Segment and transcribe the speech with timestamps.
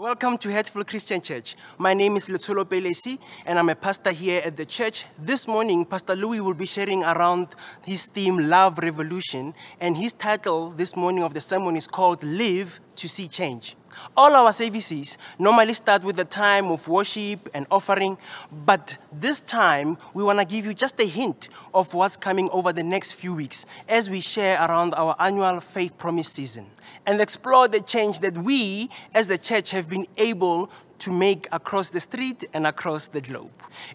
[0.00, 1.56] Welcome to Hatfield Christian Church.
[1.76, 5.04] My name is Letolo Pelesi, and I'm a pastor here at the church.
[5.18, 7.48] This morning, Pastor Louis will be sharing around
[7.84, 12.80] his theme, Love Revolution, and his title this morning of the sermon is called Live
[13.00, 13.76] to see change.
[14.16, 18.18] All our services normally start with a time of worship and offering,
[18.64, 22.72] but this time we want to give you just a hint of what's coming over
[22.72, 26.66] the next few weeks as we share around our annual faith promise season
[27.06, 31.90] and explore the change that we as the church have been able to make across
[31.90, 33.50] the street and across the globe.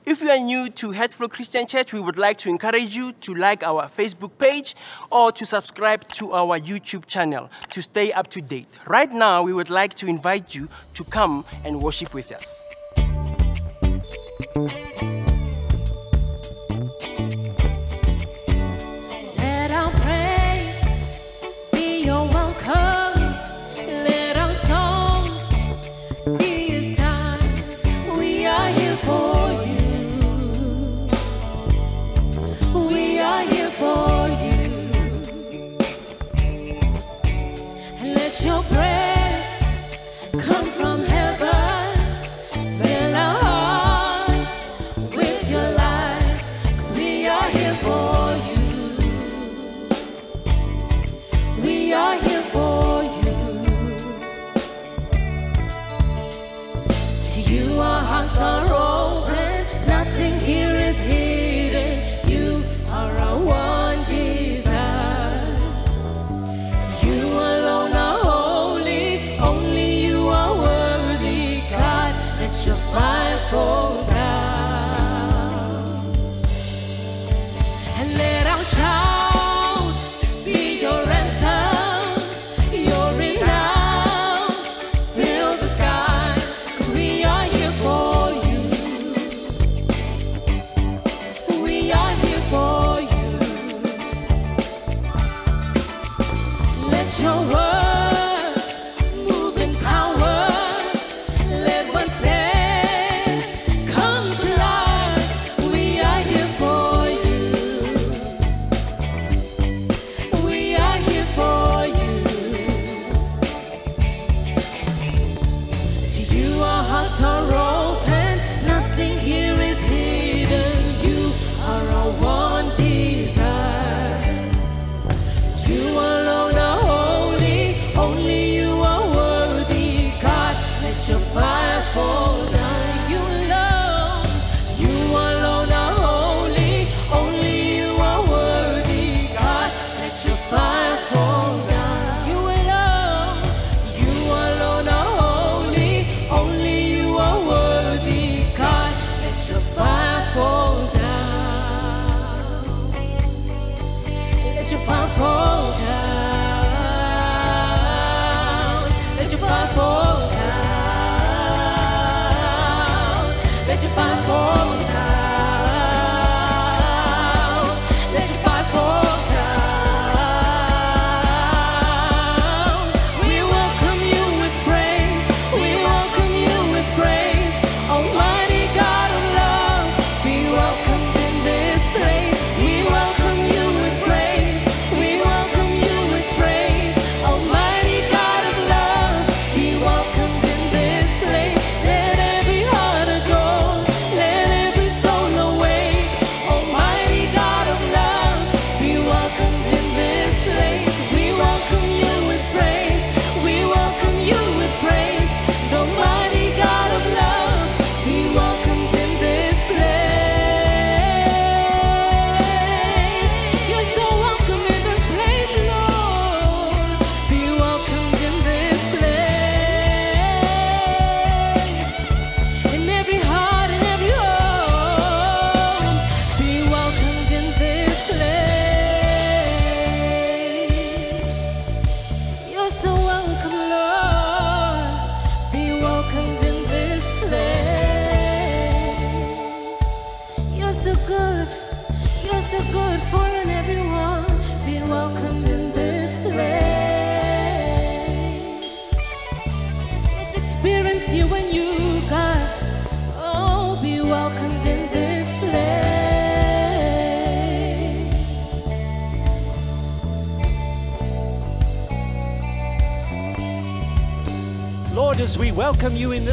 [0.06, 3.34] If you are new to Hatfield Christian Church, we would like to encourage you to
[3.34, 4.76] like our Facebook page
[5.12, 8.80] or to subscribe to our YouTube channel to stay up to date.
[8.88, 12.65] Right now, we would like to invite you to come and worship with us.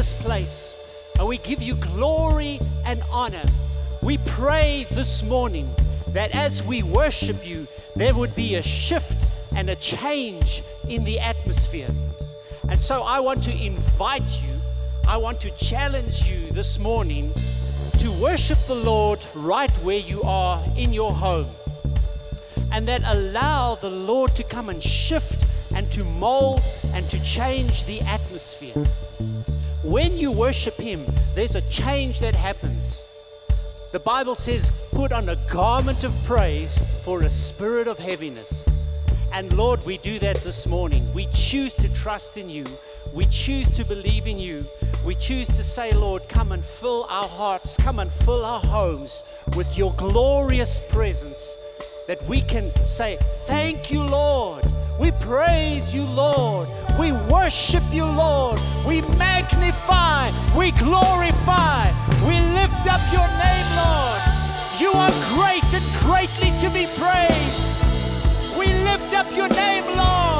[0.03, 0.79] This place
[1.17, 3.45] and we give you glory and honor,
[4.01, 5.69] we pray this morning
[6.09, 7.65] that as we worship you,
[7.95, 9.17] there would be a shift
[9.55, 11.87] and a change in the atmosphere.
[12.67, 14.53] And so I want to invite you,
[15.07, 17.31] I want to challenge you this morning
[17.99, 21.47] to worship the Lord right where you are in your home.
[22.73, 26.61] And that allow the Lord to come and shift and to mold
[26.93, 28.85] and to change the atmosphere.
[29.93, 31.05] When you worship Him,
[31.35, 33.05] there's a change that happens.
[33.91, 38.67] The Bible says, put on a garment of praise for a spirit of heaviness.
[39.31, 41.05] And Lord, we do that this morning.
[41.13, 42.63] We choose to trust in you.
[43.13, 44.65] We choose to believe in you.
[45.05, 49.23] We choose to say, Lord, come and fill our hearts, come and fill our homes
[49.55, 51.55] with your glorious presence
[52.07, 54.65] that we can say, Thank you, Lord.
[54.99, 56.69] We praise you, Lord.
[56.99, 58.59] We worship you, Lord.
[58.87, 61.89] We magnify, we glorify,
[62.27, 64.21] we lift up your name, Lord.
[64.79, 67.71] You are great and greatly to be praised.
[68.57, 70.32] We lift up your name, Lord.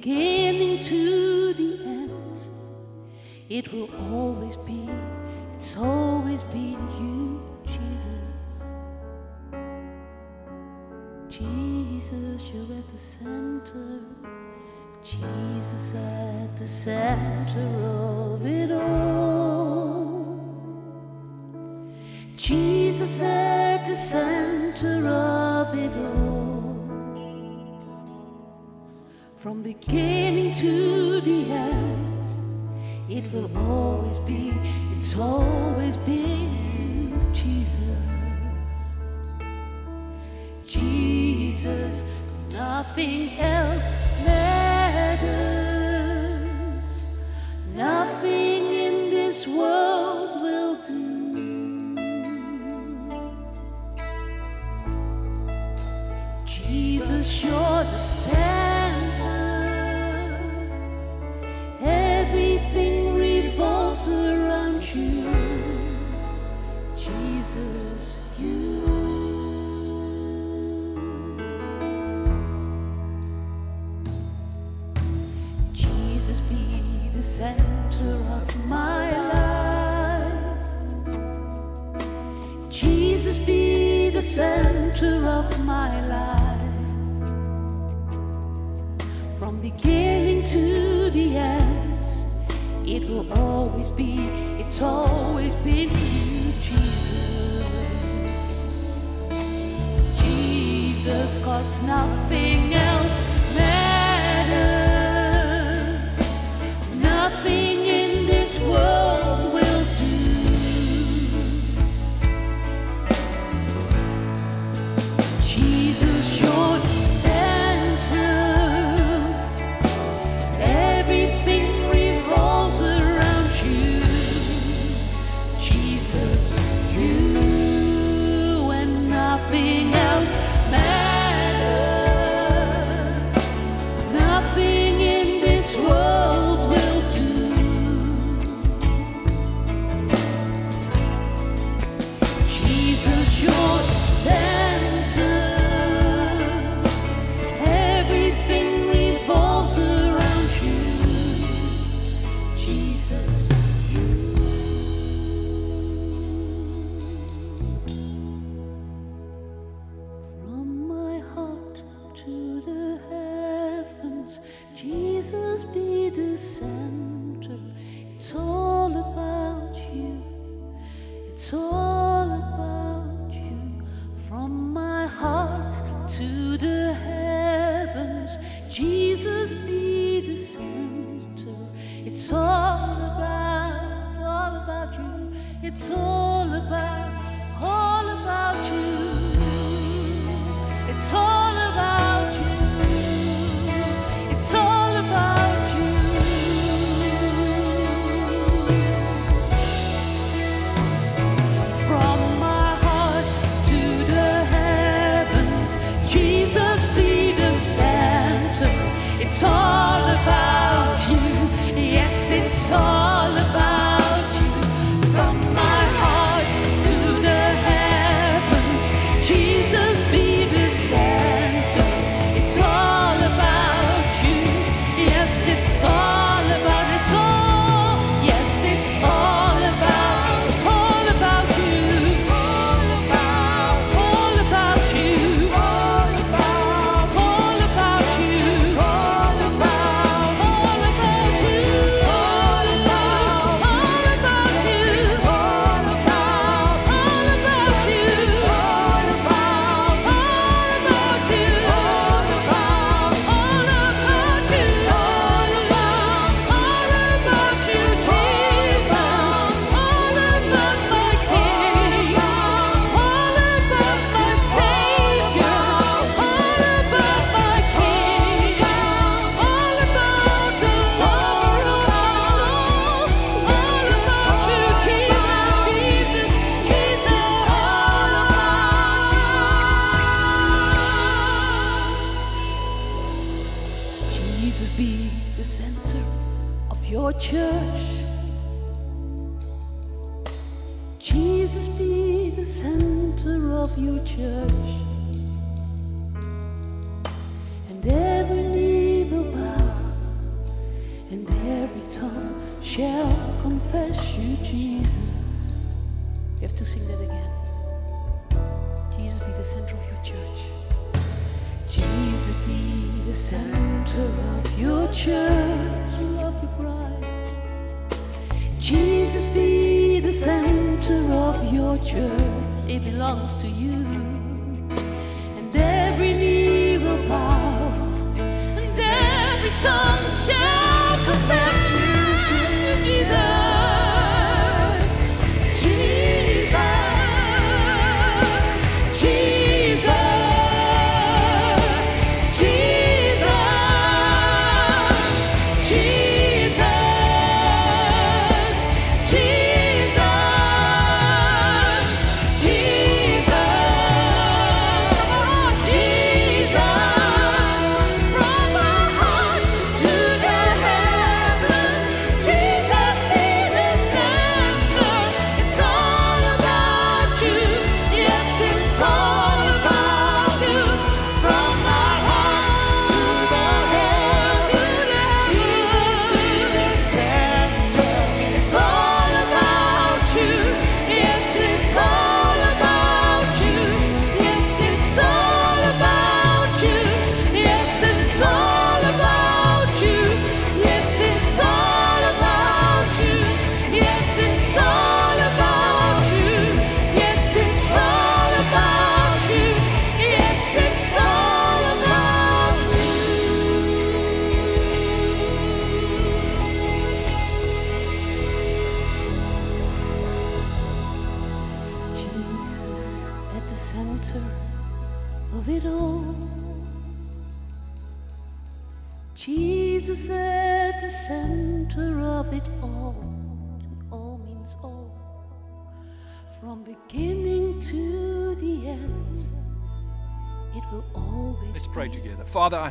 [0.00, 2.38] beginning to the end.
[3.48, 4.88] It will always be,
[5.54, 8.06] it's always been you, Jesus.
[11.28, 14.00] Jesus, you're at the center.
[15.02, 20.38] Jesus at the center of it all.
[22.36, 26.45] Jesus at the center of it all.
[29.36, 34.50] From beginning to the end, it will always be,
[34.92, 37.90] it's always been you, Jesus.
[40.66, 42.02] Jesus,
[42.50, 43.90] nothing else
[44.24, 45.45] matters.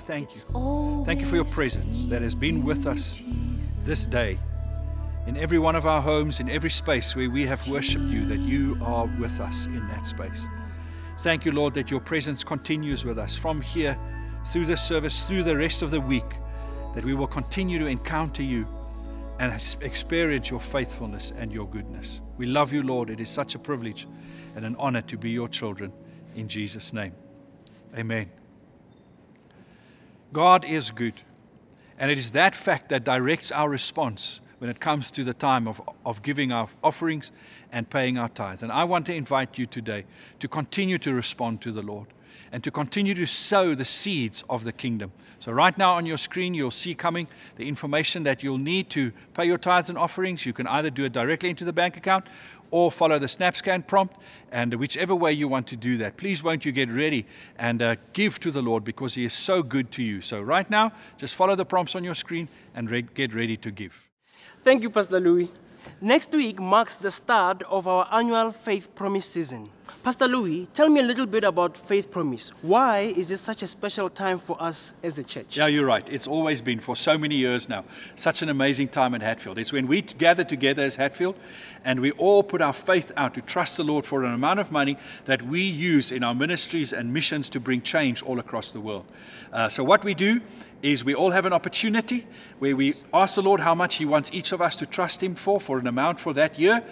[0.05, 1.03] Thank you.
[1.05, 3.21] Thank you for your presence that has been with us
[3.83, 4.39] this day.
[5.27, 8.37] In every one of our homes, in every space where we have worshiped you, that
[8.37, 10.47] you are with us in that space.
[11.19, 13.97] Thank you, Lord, that your presence continues with us from here
[14.47, 16.29] through this service, through the rest of the week,
[16.93, 18.67] that we will continue to encounter you
[19.39, 22.21] and experience your faithfulness and your goodness.
[22.37, 23.09] We love you, Lord.
[23.09, 24.07] It is such a privilege
[24.55, 25.91] and an honor to be your children.
[26.35, 27.13] In Jesus' name,
[27.97, 28.29] amen.
[30.33, 31.21] God is good.
[31.97, 35.67] And it is that fact that directs our response when it comes to the time
[35.67, 37.31] of, of giving our offerings
[37.71, 38.63] and paying our tithes.
[38.63, 40.05] And I want to invite you today
[40.39, 42.07] to continue to respond to the Lord
[42.51, 45.11] and to continue to sow the seeds of the kingdom.
[45.39, 49.11] So, right now on your screen, you'll see coming the information that you'll need to
[49.33, 50.45] pay your tithes and offerings.
[50.45, 52.27] You can either do it directly into the bank account
[52.71, 54.17] or follow the SnapScan prompt,
[54.51, 56.17] and whichever way you want to do that.
[56.17, 57.25] Please, won't you get ready
[57.58, 60.21] and uh, give to the Lord because He is so good to you.
[60.21, 63.71] So, right now, just follow the prompts on your screen and re- get ready to
[63.71, 64.10] give.
[64.63, 65.51] Thank you, Pastor Louis.
[66.02, 69.69] Next week marks the start of our annual Faith Promise season.
[70.04, 72.50] Pastor Louis, tell me a little bit about Faith Promise.
[72.62, 75.58] Why is it such a special time for us as a church?
[75.58, 76.08] Yeah, you're right.
[76.08, 77.86] It's always been for so many years now.
[78.15, 79.58] Such an amazing time at Hatfield.
[79.58, 81.36] It's when we gather together as Hatfield
[81.86, 84.71] and we all put our faith out to trust the Lord for an amount of
[84.71, 84.95] money
[85.26, 89.06] that we use in our ministries and missions to bring change all across the world.
[89.52, 90.39] Uh, so, what we do
[90.86, 92.28] is we all have an opportunity
[92.60, 95.34] where we ask the Lord how much He wants each of us to trust Him
[95.34, 96.84] for, for an amount for that year.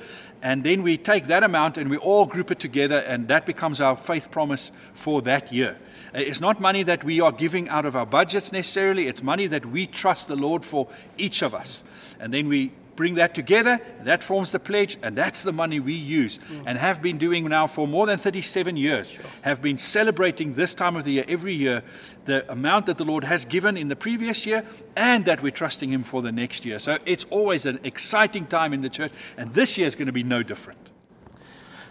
[0.42, 3.80] And then we take that amount and we all group it together, and that becomes
[3.80, 5.78] our faith promise for that year.
[6.14, 9.48] Uh, It's not money that we are giving out of our budgets necessarily, it's money
[9.48, 11.84] that we trust the Lord for each of us.
[12.20, 15.80] And then we bring that together, and that forms the pledge, and that's the money
[15.80, 16.64] we use mm.
[16.66, 19.18] and have been doing now for more than 37 years.
[19.42, 21.84] Have been celebrating this time of the year every year
[22.26, 25.92] the amount that the Lord has given in the previous year and that we're trusting
[25.92, 26.80] Him for the next year.
[26.80, 30.14] So it's always an exciting time in the church, and this year is going to
[30.14, 30.80] be no different.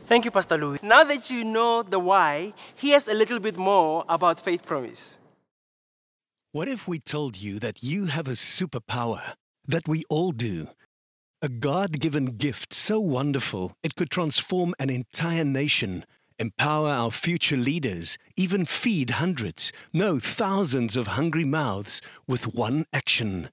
[0.04, 0.82] Thank you, Pastor Louis.
[0.82, 5.18] Now that you know the why, here's a little bit more about Faith Promise.
[6.50, 9.22] What if we told you that you have a superpower,
[9.66, 10.68] that we all do?
[11.44, 16.04] A God given gift so wonderful it could transform an entire nation,
[16.38, 23.50] empower our future leaders, even feed hundreds, no, thousands of hungry mouths with one action.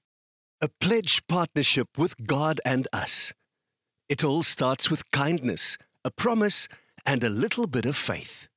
[0.60, 3.32] A pledged partnership with God and us.
[4.08, 6.68] It all starts with kindness, a promise,
[7.04, 8.48] and a little bit of faith.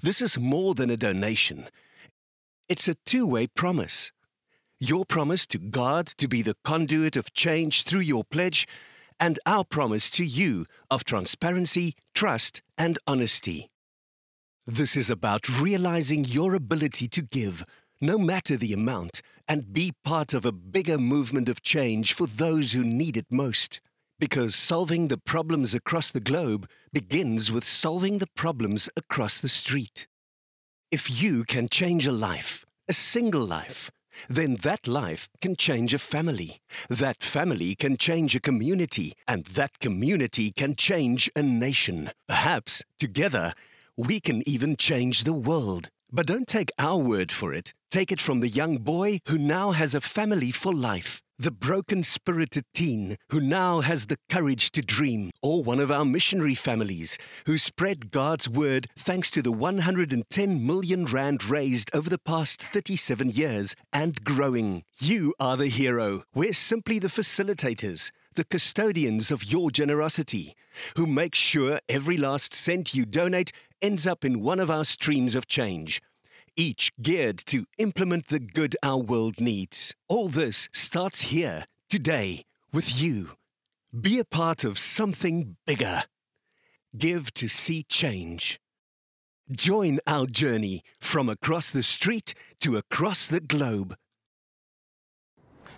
[0.00, 1.68] This is more than a donation.
[2.70, 4.12] It's a two way promise.
[4.78, 8.68] Your promise to God to be the conduit of change through your pledge,
[9.18, 13.70] and our promise to you of transparency, trust, and honesty.
[14.66, 17.64] This is about realizing your ability to give,
[18.02, 22.72] no matter the amount, and be part of a bigger movement of change for those
[22.72, 23.80] who need it most.
[24.18, 30.06] Because solving the problems across the globe begins with solving the problems across the street.
[30.90, 33.90] If you can change a life, a single life,
[34.28, 36.60] then that life can change a family.
[36.88, 42.10] That family can change a community, and that community can change a nation.
[42.28, 43.54] Perhaps, together,
[43.96, 45.90] we can even change the world.
[46.12, 47.74] But don't take our word for it.
[47.90, 51.22] Take it from the young boy who now has a family for life.
[51.38, 56.04] The broken spirited teen who now has the courage to dream, or one of our
[56.04, 62.18] missionary families who spread God's word thanks to the 110 million rand raised over the
[62.18, 64.82] past 37 years and growing.
[64.98, 66.24] You are the hero.
[66.34, 70.56] We're simply the facilitators, the custodians of your generosity,
[70.96, 75.34] who make sure every last cent you donate ends up in one of our streams
[75.34, 76.00] of change
[76.56, 79.94] each geared to implement the good our world needs.
[80.08, 82.42] All this starts here, today,
[82.72, 83.30] with you.
[83.98, 86.04] Be a part of something bigger.
[86.96, 88.58] Give to see change.
[89.50, 93.96] Join our journey from across the street to across the globe.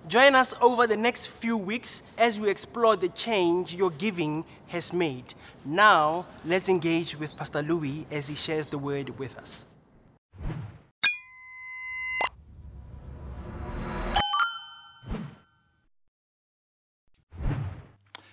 [0.09, 4.91] Join us over the next few weeks as we explore the change your giving has
[4.91, 5.35] made.
[5.67, 9.67] Now, let's engage with Pastor Louis as he shares the word with us.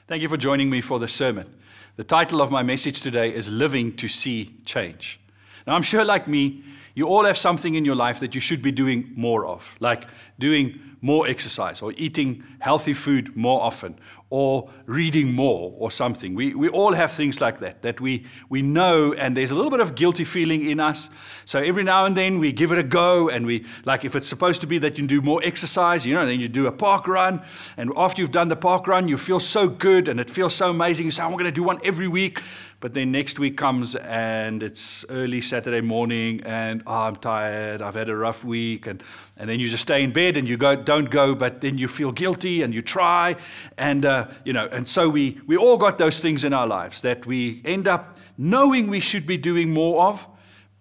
[0.08, 1.52] Thank you for joining me for the sermon.
[1.96, 5.20] The title of my message today is Living to See Change.
[5.66, 6.64] Now, I'm sure, like me,
[6.94, 10.06] you all have something in your life that you should be doing more of, like
[10.38, 13.98] doing more exercise or eating healthy food more often
[14.36, 16.36] or reading more or something.
[16.36, 19.72] We, we all have things like that that we, we know, and there's a little
[19.72, 21.10] bit of guilty feeling in us.
[21.46, 24.28] So every now and then we give it a go, and we, like, if it's
[24.28, 27.08] supposed to be that you do more exercise, you know, then you do a park
[27.08, 27.44] run,
[27.78, 30.70] and after you've done the park run, you feel so good and it feels so
[30.70, 31.06] amazing.
[31.06, 32.42] You say, I'm going to do one every week.
[32.82, 37.96] But then next week comes and it's early Saturday morning and oh, I'm tired, I've
[37.96, 39.02] had a rough week, and,
[39.38, 41.88] and then you just stay in bed and you go, don't go, but then you
[41.88, 43.38] feel guilty and you try.
[43.78, 47.02] And, uh, you know, and so we, we all got those things in our lives
[47.02, 50.26] that we end up knowing we should be doing more of,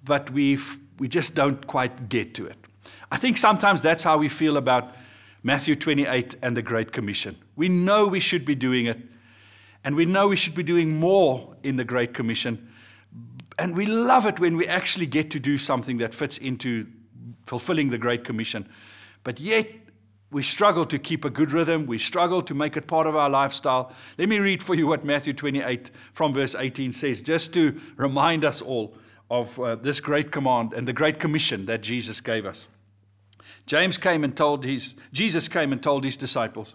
[0.05, 2.57] but we've, we just don't quite get to it.
[3.11, 4.95] I think sometimes that's how we feel about
[5.43, 7.37] Matthew 28 and the Great Commission.
[7.57, 8.99] We know we should be doing it,
[9.85, 12.71] and we know we should be doing more in the Great Commission.
[13.59, 16.87] And we love it when we actually get to do something that fits into
[17.47, 18.69] fulfilling the Great Commission.
[19.23, 19.69] But yet,
[20.35, 21.87] we struggle to keep a good rhythm.
[21.87, 23.93] We struggle to make it part of our lifestyle.
[24.19, 28.45] Let me read for you what Matthew 28 from verse 18 says, just to remind
[28.45, 28.97] us all
[29.31, 32.67] of uh, this great command and the great commission that Jesus gave us.
[33.67, 36.75] James came and told his, Jesus came and told his disciples,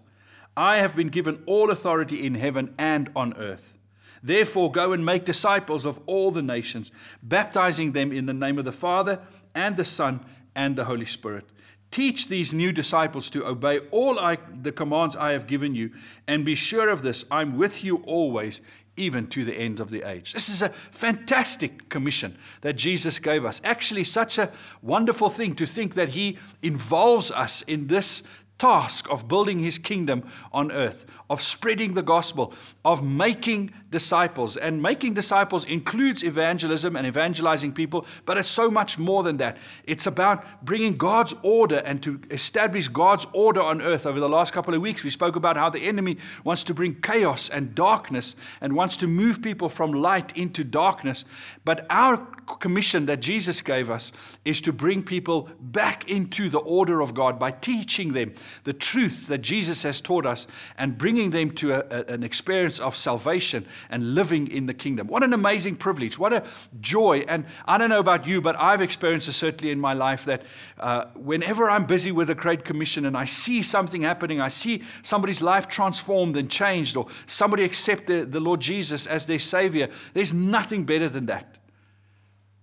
[0.56, 3.78] I have been given all authority in heaven and on earth.
[4.24, 8.63] Therefore, go and make disciples of all the nations, baptizing them in the name of
[8.63, 9.19] the Father
[9.54, 11.43] and the Son and the Holy Spirit.
[11.91, 15.91] Teach these new disciples to obey all I, the commands I have given you,
[16.28, 18.62] and be sure of this I'm with you always,
[18.95, 20.34] even to the end of the age.
[20.34, 23.60] This is a fantastic commission that Jesus gave us.
[23.63, 28.21] Actually, such a wonderful thing to think that He involves us in this
[28.60, 32.54] task of building his kingdom on earth, of spreading the gospel,
[32.86, 34.58] of making disciples.
[34.58, 39.58] And making disciples includes evangelism and evangelizing people, but it's so much more than that.
[39.86, 44.06] It's about bringing God's order and to establish God's order on earth.
[44.06, 47.02] Over the last couple of weeks, we spoke about how the enemy wants to bring
[47.02, 51.25] chaos and darkness and wants to move people from light into darkness.
[51.65, 52.17] But our
[52.60, 54.12] commission that Jesus gave us
[54.45, 59.28] is to bring people back into the order of God by teaching them the truth
[59.28, 60.47] that Jesus has taught us
[60.78, 65.08] and bringing them to a, a, an experience of salvation and living in the kingdom.
[65.08, 66.18] What an amazing privilege.
[66.18, 66.44] What a
[66.82, 67.26] joy.
[67.28, 70.44] And I don't know about you, but I've experienced it certainly in my life that
[70.80, 74.84] uh, whenever I'm busy with the Great Commission and I see something happening, I see
[75.04, 79.89] somebody's life transformed and changed, or somebody accept the, the Lord Jesus as their Savior,
[80.13, 81.58] there's nothing better than that.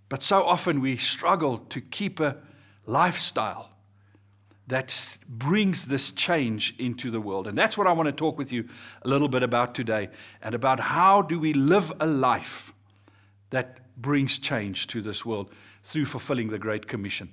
[0.09, 2.37] But so often we struggle to keep a
[2.87, 3.76] lifestyle
[4.69, 7.47] that brings this change into the world.
[7.47, 8.69] And that's what I want to talk with you
[9.03, 10.09] a little bit about today
[10.43, 12.73] and about how do we live a life
[13.51, 15.51] that brings change to this world
[15.85, 17.33] through fulfilling the Great Commission.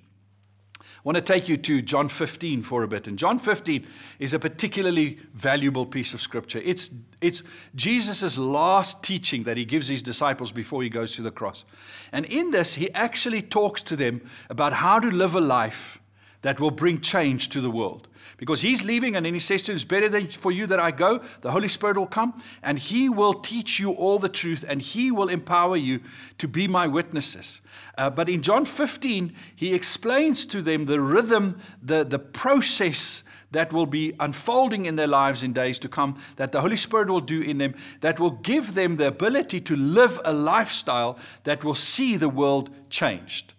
[0.79, 3.07] I want to take you to John 15 for a bit.
[3.07, 3.85] And John 15
[4.19, 6.61] is a particularly valuable piece of scripture.
[6.63, 7.43] It's, it's
[7.75, 11.65] Jesus' last teaching that he gives his disciples before he goes to the cross.
[12.13, 15.99] And in this, he actually talks to them about how to live a life
[16.43, 18.07] that will bring change to the world.
[18.37, 20.91] Because he's leaving, and then he says to them, It's better for you that I
[20.91, 21.21] go.
[21.41, 25.11] The Holy Spirit will come, and he will teach you all the truth, and he
[25.11, 26.01] will empower you
[26.37, 27.61] to be my witnesses.
[27.97, 33.71] Uh, but in John 15, he explains to them the rhythm, the, the process that
[33.71, 37.21] will be unfolding in their lives in days to come, that the Holy Spirit will
[37.21, 41.75] do in them, that will give them the ability to live a lifestyle that will
[41.75, 43.53] see the world changed.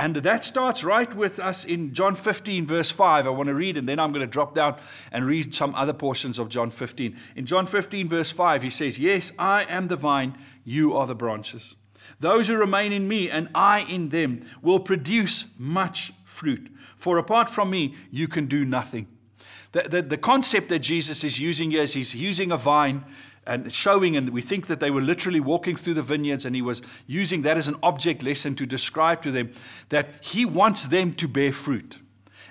[0.00, 3.26] And that starts right with us in John 15, verse 5.
[3.26, 4.76] I want to read, and then I'm going to drop down
[5.12, 7.14] and read some other portions of John 15.
[7.36, 11.14] In John 15, verse 5, he says, Yes, I am the vine, you are the
[11.14, 11.76] branches.
[12.18, 16.74] Those who remain in me and I in them will produce much fruit.
[16.96, 19.06] For apart from me, you can do nothing.
[19.72, 23.04] The, the, the concept that Jesus is using here is he's using a vine
[23.46, 26.62] and showing, and we think that they were literally walking through the vineyards, and he
[26.62, 29.52] was using that as an object lesson to describe to them
[29.88, 31.98] that he wants them to bear fruit.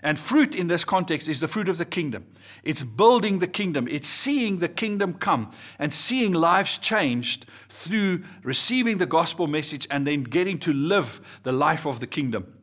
[0.01, 2.25] And fruit in this context is the fruit of the kingdom.
[2.63, 3.87] It's building the kingdom.
[3.89, 10.07] It's seeing the kingdom come and seeing lives changed through receiving the gospel message and
[10.07, 12.58] then getting to live the life of the kingdom.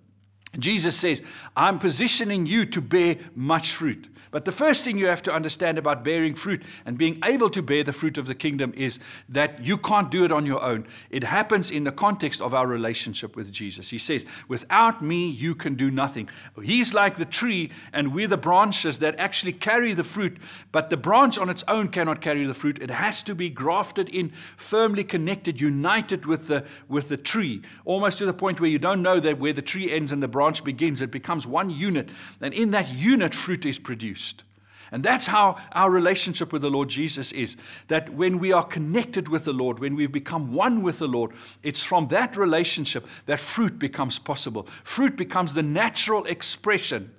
[0.59, 1.23] Jesus says,
[1.57, 4.09] I'm positioning you to bear much fruit.
[4.31, 7.63] But the first thing you have to understand about bearing fruit and being able to
[7.63, 10.87] bear the fruit of the kingdom is that you can't do it on your own.
[11.11, 13.89] It happens in the context of our relationship with Jesus.
[13.89, 16.29] He says, Without me, you can do nothing.
[16.63, 20.39] He's like the tree, and we're the branches that actually carry the fruit.
[20.73, 22.83] But the branch on its own cannot carry the fruit.
[22.83, 28.19] It has to be grafted in, firmly connected, united with the, with the tree, almost
[28.19, 30.46] to the point where you don't know that where the tree ends and the branch
[30.65, 31.01] begins.
[31.01, 32.11] It becomes one unit.
[32.41, 34.45] And in that unit, fruit is produced.
[34.93, 37.57] And that's how our relationship with the Lord Jesus is.
[37.89, 41.33] That when we are connected with the Lord, when we've become one with the Lord,
[41.63, 44.69] it's from that relationship that fruit becomes possible.
[44.85, 47.13] Fruit becomes the natural expression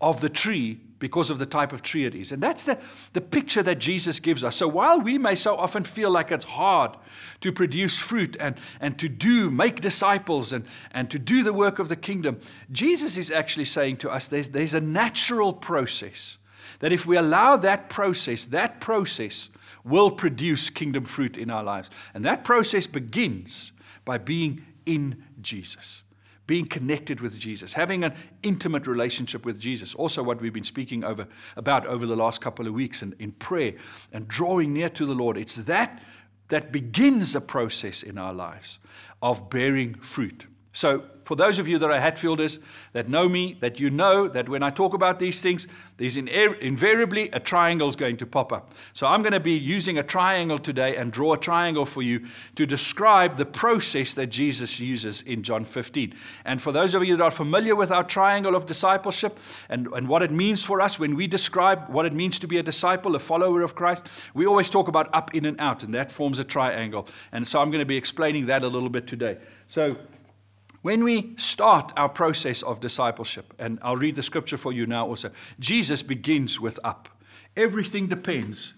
[0.00, 2.30] of the tree because of the type of tree it is.
[2.30, 2.78] And that's the,
[3.12, 4.54] the picture that Jesus gives us.
[4.54, 6.96] So while we may so often feel like it's hard
[7.40, 11.80] to produce fruit and, and to do, make disciples and, and to do the work
[11.80, 12.38] of the kingdom,
[12.70, 16.38] Jesus is actually saying to us there's, there's a natural process.
[16.78, 19.50] That if we allow that process, that process
[19.82, 21.90] will produce kingdom fruit in our lives.
[22.14, 23.72] And that process begins
[24.04, 26.01] by being in Jesus
[26.46, 29.94] being connected with Jesus, having an intimate relationship with Jesus.
[29.94, 31.26] Also, what we've been speaking over,
[31.56, 33.74] about over the last couple of weeks in, in prayer
[34.12, 35.36] and drawing near to the Lord.
[35.36, 36.02] It's that
[36.48, 38.78] that begins a process in our lives
[39.22, 40.46] of bearing fruit.
[40.74, 40.98] So,
[41.32, 42.58] for those of you that are Hatfielders
[42.92, 45.66] that know me, that you know that when I talk about these things,
[45.96, 48.74] there's invariably a triangle is going to pop up.
[48.92, 52.26] So, I'm going to be using a triangle today and draw a triangle for you
[52.56, 56.14] to describe the process that Jesus uses in John 15.
[56.44, 59.38] And for those of you that are familiar with our triangle of discipleship
[59.70, 62.58] and, and what it means for us when we describe what it means to be
[62.58, 65.94] a disciple, a follower of Christ, we always talk about up, in, and out, and
[65.94, 67.08] that forms a triangle.
[67.32, 69.38] And so, I'm going to be explaining that a little bit today.
[69.66, 69.96] So,
[70.82, 75.06] when we start our process of discipleship, and I'll read the scripture for you now
[75.06, 77.08] also, Jesus begins with up.
[77.56, 78.74] Everything depends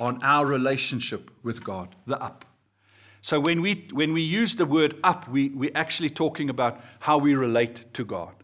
[0.00, 2.44] on our relationship with God, the up.
[3.22, 7.18] So when we, when we use the word up, we, we're actually talking about how
[7.18, 8.34] we relate to God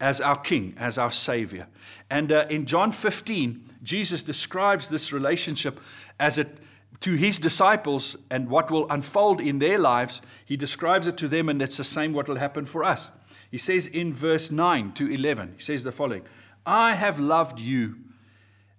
[0.00, 1.66] as our King, as our Savior.
[2.10, 5.80] And uh, in John 15, Jesus describes this relationship
[6.20, 6.58] as it
[7.02, 11.48] to his disciples and what will unfold in their lives, he describes it to them,
[11.48, 13.10] and it's the same what will happen for us.
[13.50, 16.22] He says in verse 9 to 11, he says the following
[16.64, 17.96] I have loved you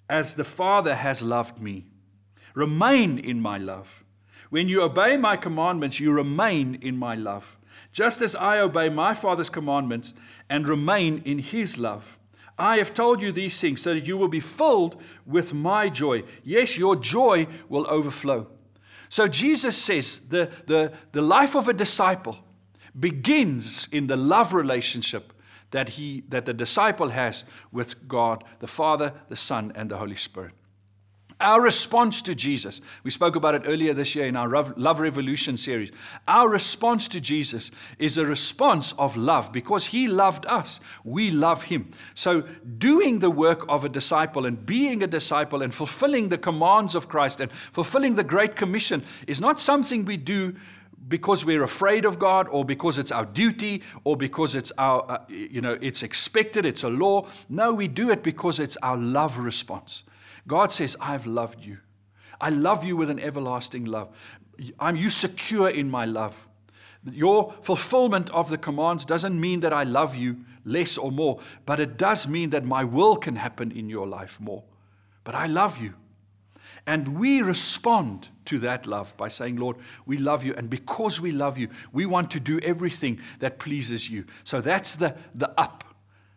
[0.10, 1.86] as the Father has loved me.
[2.54, 4.04] Remain in my love.
[4.50, 7.58] When you obey my commandments, you remain in my love,
[7.92, 10.14] just as I obey my Father's commandments
[10.50, 12.20] and remain in his love.
[12.58, 16.24] I have told you these things so that you will be filled with my joy.
[16.44, 18.48] Yes, your joy will overflow.
[19.10, 22.38] So Jesus says the, the, the life of a disciple
[23.00, 25.34] begins in the love relationship
[25.72, 30.16] that, he, that the disciple has with God, the Father, the Son, and the Holy
[30.16, 30.54] Spirit.
[31.40, 35.58] Our response to Jesus, we spoke about it earlier this year in our Love Revolution
[35.58, 35.92] series.
[36.28, 40.80] Our response to Jesus is a response of love because he loved us.
[41.04, 41.92] We love him.
[42.14, 42.42] So,
[42.78, 47.10] doing the work of a disciple and being a disciple and fulfilling the commands of
[47.10, 50.56] Christ and fulfilling the Great Commission is not something we do
[51.08, 55.18] because we're afraid of God or because it's our duty or because it's our, uh,
[55.28, 57.28] you know, it's expected, it's a law.
[57.50, 60.04] No, we do it because it's our love response.
[60.48, 61.78] God says, I've loved you.
[62.42, 64.10] I love you with an everlasting love.
[64.80, 66.48] I'm you secure in my love.
[67.12, 71.80] Your fulfillment of the commands doesn't mean that I love you less or more, but
[71.80, 74.64] it does mean that my will can happen in your life more.
[75.24, 75.94] But I love you.
[76.86, 80.54] And we respond to that love by saying, Lord, we love you.
[80.54, 84.26] And because we love you, we want to do everything that pleases you.
[84.44, 85.84] So that's the, the up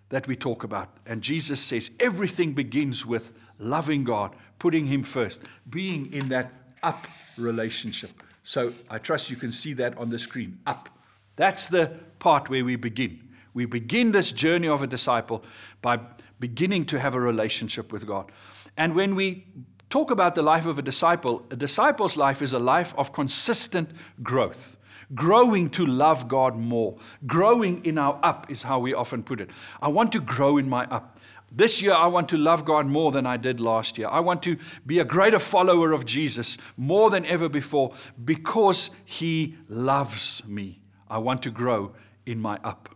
[0.09, 0.89] that we talk about.
[1.07, 6.53] And Jesus says everything begins with loving God, putting Him first, being in that
[6.83, 8.11] up relationship.
[8.43, 10.59] So I trust you can see that on the screen.
[10.67, 10.89] Up.
[11.37, 13.21] That's the part where we begin.
[13.55, 15.43] We begin this journey of a disciple
[15.83, 15.99] by
[16.39, 18.31] beginning to have a relationship with God.
[18.77, 19.47] And when we
[19.89, 23.91] talk about the life of a disciple, a disciple's life is a life of consistent
[24.23, 24.76] growth.
[25.15, 26.97] Growing to love God more.
[27.27, 29.51] Growing in our up is how we often put it.
[29.81, 31.19] I want to grow in my up.
[31.53, 34.09] This year, I want to love God more than I did last year.
[34.09, 37.95] I want to be a greater follower of Jesus more than ever before
[38.25, 40.81] because He loves me.
[41.09, 41.93] I want to grow
[42.27, 42.96] in my up.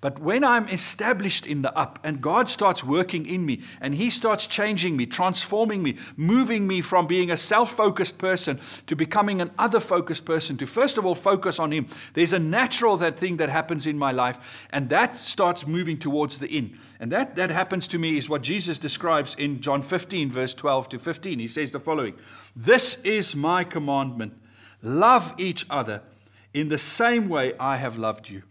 [0.00, 4.10] But when I'm established in the up and God starts working in me and He
[4.10, 9.40] starts changing me, transforming me, moving me from being a self focused person to becoming
[9.40, 13.18] an other focused person, to first of all focus on Him, there's a natural that
[13.18, 14.38] thing that happens in my life
[14.70, 16.78] and that starts moving towards the in.
[17.00, 20.90] And that, that happens to me is what Jesus describes in John 15, verse 12
[20.90, 21.40] to 15.
[21.40, 22.14] He says the following
[22.54, 24.34] This is my commandment
[24.80, 26.02] love each other
[26.54, 28.44] in the same way I have loved you.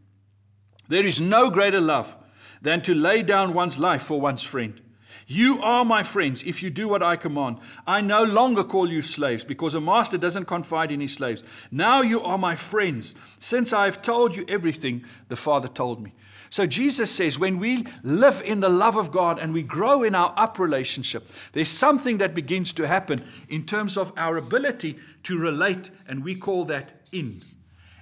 [0.88, 2.16] There is no greater love
[2.62, 4.82] than to lay down one's life for one's friend.
[5.30, 7.58] You are my friends if you do what I command.
[7.86, 11.44] I no longer call you slaves because a master doesn't confide in his slaves.
[11.70, 16.14] Now you are my friends since I have told you everything the Father told me.
[16.50, 20.16] So Jesus says when we live in the love of God and we grow in
[20.16, 23.20] our up relationship, there's something that begins to happen
[23.50, 27.42] in terms of our ability to relate, and we call that in.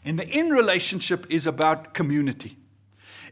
[0.04, 2.58] And the in relationship is about community.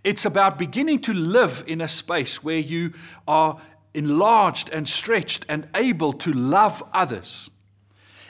[0.04, 2.94] It's about beginning to live in a space where you
[3.28, 3.62] are
[3.94, 7.50] enlarged and stretched and able to love others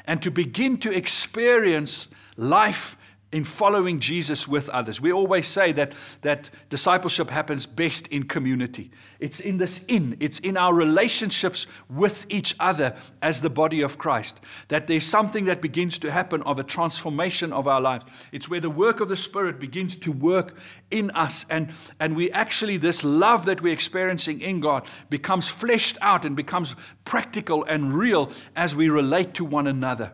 [0.05, 2.97] and to begin to experience life
[3.33, 5.01] in following Jesus with others.
[5.01, 8.91] We always say that, that discipleship happens best in community.
[9.19, 13.97] It's in this in, it's in our relationships with each other as the body of
[13.97, 14.39] Christ.
[14.67, 18.05] That there's something that begins to happen of a transformation of our lives.
[18.31, 20.55] It's where the work of the Spirit begins to work
[20.91, 21.43] in us.
[21.49, 26.35] And, and we actually, this love that we're experiencing in God becomes fleshed out and
[26.35, 30.11] becomes practical and real as we relate to one another.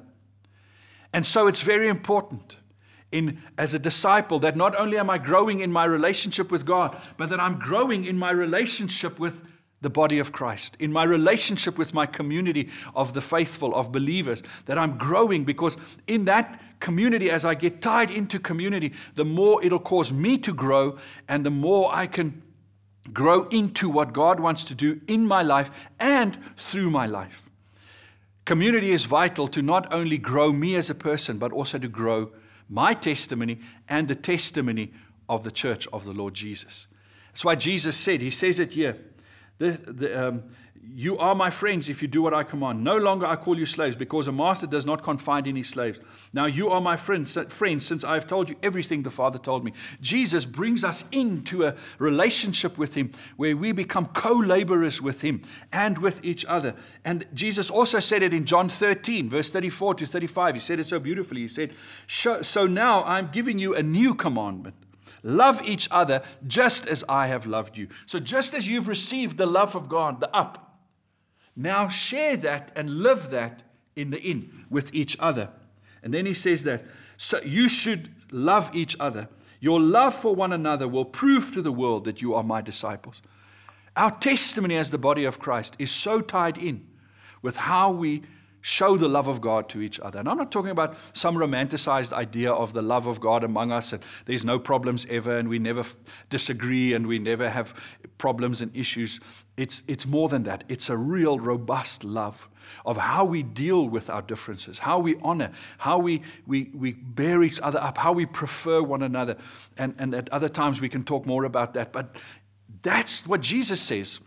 [1.11, 2.55] And so it's very important
[3.11, 6.97] in as a disciple that not only am I growing in my relationship with God,
[7.17, 9.43] but that I'm growing in my relationship with
[9.81, 14.43] the body of Christ, in my relationship with my community of the faithful, of believers,
[14.65, 19.63] that I'm growing because in that community, as I get tied into community, the more
[19.63, 20.97] it'll cause me to grow
[21.27, 22.41] and the more I can
[23.13, 27.49] grow into what God wants to do in my life and through my life.
[28.45, 32.31] Community is vital to not only grow me as a person, but also to grow
[32.69, 34.93] my testimony and the testimony
[35.27, 36.87] of the church of the Lord Jesus.
[37.27, 38.97] That's why Jesus said, He says it here.
[39.57, 40.43] The, um,
[40.99, 42.83] you are my friends if you do what I command.
[42.83, 45.99] No longer I call you slaves because a master does not confide in his slaves.
[46.33, 49.63] Now you are my friends, friends since I have told you everything the Father told
[49.63, 49.71] me.
[50.01, 55.41] Jesus brings us into a relationship with him where we become co laborers with him
[55.71, 56.75] and with each other.
[57.05, 60.55] And Jesus also said it in John 13, verse 34 to 35.
[60.55, 61.41] He said it so beautifully.
[61.41, 61.73] He said,
[62.07, 64.75] So now I'm giving you a new commandment.
[65.23, 67.87] Love each other just as I have loved you.
[68.05, 70.68] So, just as you've received the love of God, the up,
[71.59, 73.63] now share that and live that
[73.95, 75.49] in the in with each other.
[76.01, 76.85] And then he says that
[77.17, 79.27] so you should love each other.
[79.59, 83.21] Your love for one another will prove to the world that you are my disciples.
[83.97, 86.87] Our testimony as the body of Christ is so tied in
[87.41, 88.23] with how we
[88.61, 90.19] show the love of God to each other.
[90.19, 93.93] And I'm not talking about some romanticized idea of the love of God among us
[93.93, 95.95] and there's no problems ever and we never f-
[96.29, 97.73] disagree and we never have
[98.17, 99.19] problems and issues.
[99.55, 100.65] It's, it's more than that.
[100.67, 102.49] It's a real robust love
[102.85, 107.43] of how we deal with our differences, how we honor, how we, we, we bear
[107.43, 109.37] each other up, how we prefer one another.
[109.77, 111.93] And, and at other times we can talk more about that.
[111.93, 112.17] But
[112.81, 114.19] that's what Jesus says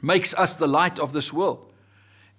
[0.00, 1.67] makes us the light of this world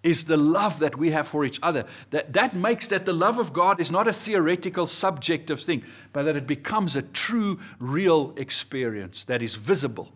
[0.04, 1.86] is the love that we have for each other.
[2.12, 5.84] That, that makes that the love of God is not a theoretical, subjective thing,
[6.14, 10.14] but that it becomes a true, real experience that is visible.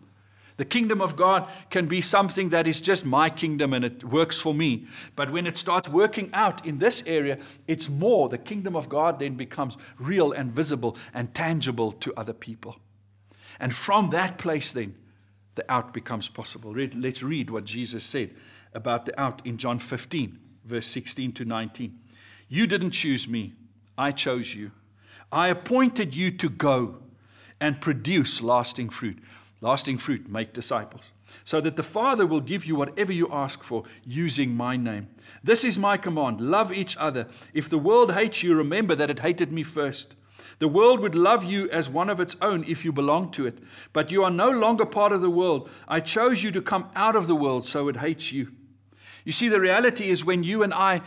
[0.56, 4.38] The kingdom of God can be something that is just my kingdom and it works
[4.38, 4.86] for me.
[5.16, 8.28] But when it starts working out in this area, it's more.
[8.28, 12.76] The kingdom of God then becomes real and visible and tangible to other people.
[13.58, 14.94] And from that place, then,
[15.56, 16.74] the out becomes possible.
[16.74, 18.30] Let's read what Jesus said
[18.74, 21.98] about the out in John 15, verse 16 to 19.
[22.48, 23.54] You didn't choose me,
[23.96, 24.72] I chose you.
[25.32, 26.96] I appointed you to go
[27.60, 29.18] and produce lasting fruit.
[29.60, 31.10] Lasting fruit, make disciples,
[31.42, 35.08] so that the Father will give you whatever you ask for using my name.
[35.42, 37.28] This is my command love each other.
[37.54, 40.16] If the world hates you, remember that it hated me first.
[40.58, 43.58] The world would love you as one of its own if you belong to it.
[43.94, 45.70] But you are no longer part of the world.
[45.88, 48.52] I chose you to come out of the world, so it hates you.
[49.24, 51.02] You see, the reality is when you and I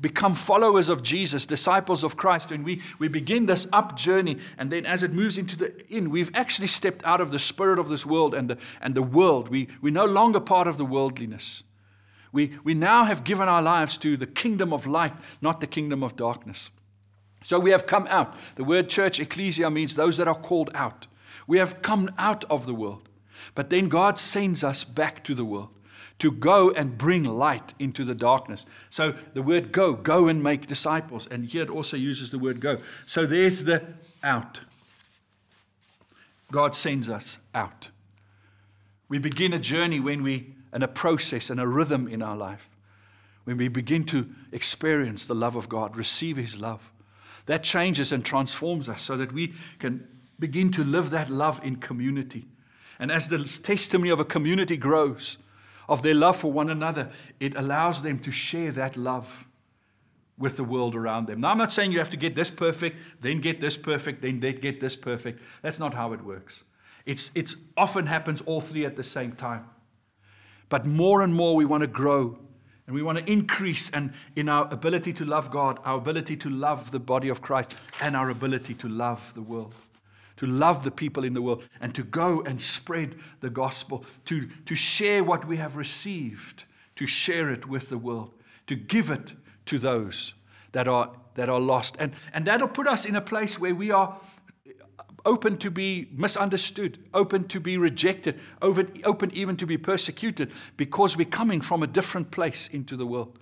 [0.00, 4.70] become followers of Jesus, disciples of Christ, and we, we begin this up journey, and
[4.70, 7.88] then as it moves into the in, we've actually stepped out of the spirit of
[7.88, 9.48] this world and the, and the world.
[9.48, 11.62] We, we're no longer part of the worldliness.
[12.32, 16.02] We, we now have given our lives to the kingdom of light, not the kingdom
[16.02, 16.70] of darkness.
[17.44, 18.34] So we have come out.
[18.56, 21.06] The word church, ecclesia, means those that are called out.
[21.46, 23.08] We have come out of the world.
[23.54, 25.68] But then God sends us back to the world
[26.18, 28.66] to go and bring light into the darkness.
[28.90, 31.26] So the word go, go and make disciples.
[31.30, 32.78] And here it also uses the word go.
[33.06, 33.82] So there's the
[34.22, 34.60] out.
[36.52, 37.88] God sends us out.
[39.08, 42.70] We begin a journey when we, and a process and a rhythm in our life,
[43.44, 46.92] when we begin to experience the love of God, receive His love.
[47.46, 50.08] That changes and transforms us so that we can
[50.38, 52.46] begin to live that love in community.
[52.98, 55.38] And as the testimony of a community grows,
[55.88, 57.10] of their love for one another,
[57.40, 59.46] it allows them to share that love
[60.36, 61.40] with the world around them.
[61.40, 64.40] Now, I'm not saying you have to get this perfect, then get this perfect, then
[64.40, 65.40] get this perfect.
[65.62, 66.64] That's not how it works.
[67.06, 69.66] It's, it's often happens all three at the same time.
[70.68, 72.38] But more and more we want to grow
[72.86, 76.50] and we want to increase and in our ability to love God, our ability to
[76.50, 79.74] love the body of Christ, and our ability to love the world
[80.36, 84.48] to love the people in the world, and to go and spread the gospel, to,
[84.66, 86.64] to share what we have received,
[86.96, 88.32] to share it with the world,
[88.66, 89.34] to give it
[89.66, 90.34] to those
[90.72, 91.96] that are, that are lost.
[91.98, 94.20] And, and that'll put us in a place where we are
[95.26, 101.16] open to be misunderstood, open to be rejected, open, open even to be persecuted because
[101.16, 103.38] we're coming from a different place into the world.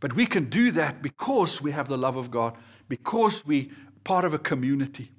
[0.00, 2.56] But we can do that because we have the love of God,
[2.88, 3.70] because we
[4.04, 5.10] part of a community.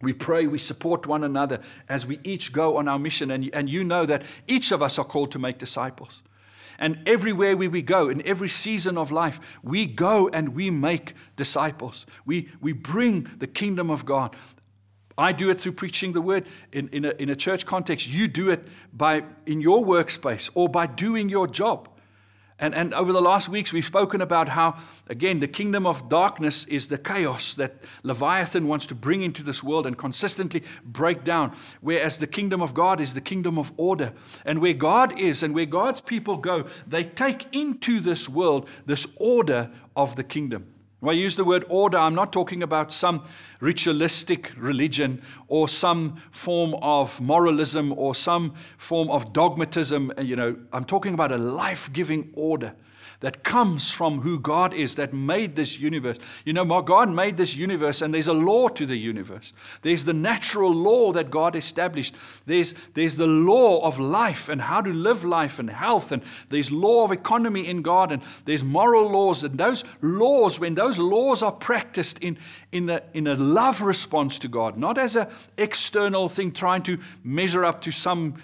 [0.00, 3.30] We pray, we support one another as we each go on our mission.
[3.30, 6.22] And, and you know that each of us are called to make disciples.
[6.78, 11.14] And everywhere we, we go, in every season of life, we go and we make
[11.34, 12.06] disciples.
[12.24, 14.36] We, we bring the kingdom of God.
[15.16, 18.06] I do it through preaching the word in, in, a, in a church context.
[18.06, 21.88] You do it by in your workspace or by doing your job.
[22.60, 24.76] And, and over the last weeks, we've spoken about how,
[25.08, 29.62] again, the kingdom of darkness is the chaos that Leviathan wants to bring into this
[29.62, 31.54] world and consistently break down.
[31.80, 34.12] Whereas the kingdom of God is the kingdom of order.
[34.44, 39.06] And where God is and where God's people go, they take into this world this
[39.16, 40.66] order of the kingdom.
[41.00, 43.24] When I use the word order, I'm not talking about some
[43.60, 50.12] ritualistic religion or some form of moralism or some form of dogmatism.
[50.20, 52.74] You know, I'm talking about a life giving order
[53.20, 56.18] that comes from who God is that made this universe.
[56.44, 59.52] You know, God made this universe, and there's a law to the universe.
[59.82, 62.14] There's the natural law that God established.
[62.46, 66.70] There's, there's the law of life and how to live life and health, and there's
[66.70, 69.42] law of economy in God, and there's moral laws.
[69.42, 72.38] And those laws, when those laws are practiced in,
[72.70, 76.98] in, the, in a love response to God, not as an external thing trying to
[77.24, 78.40] measure up to some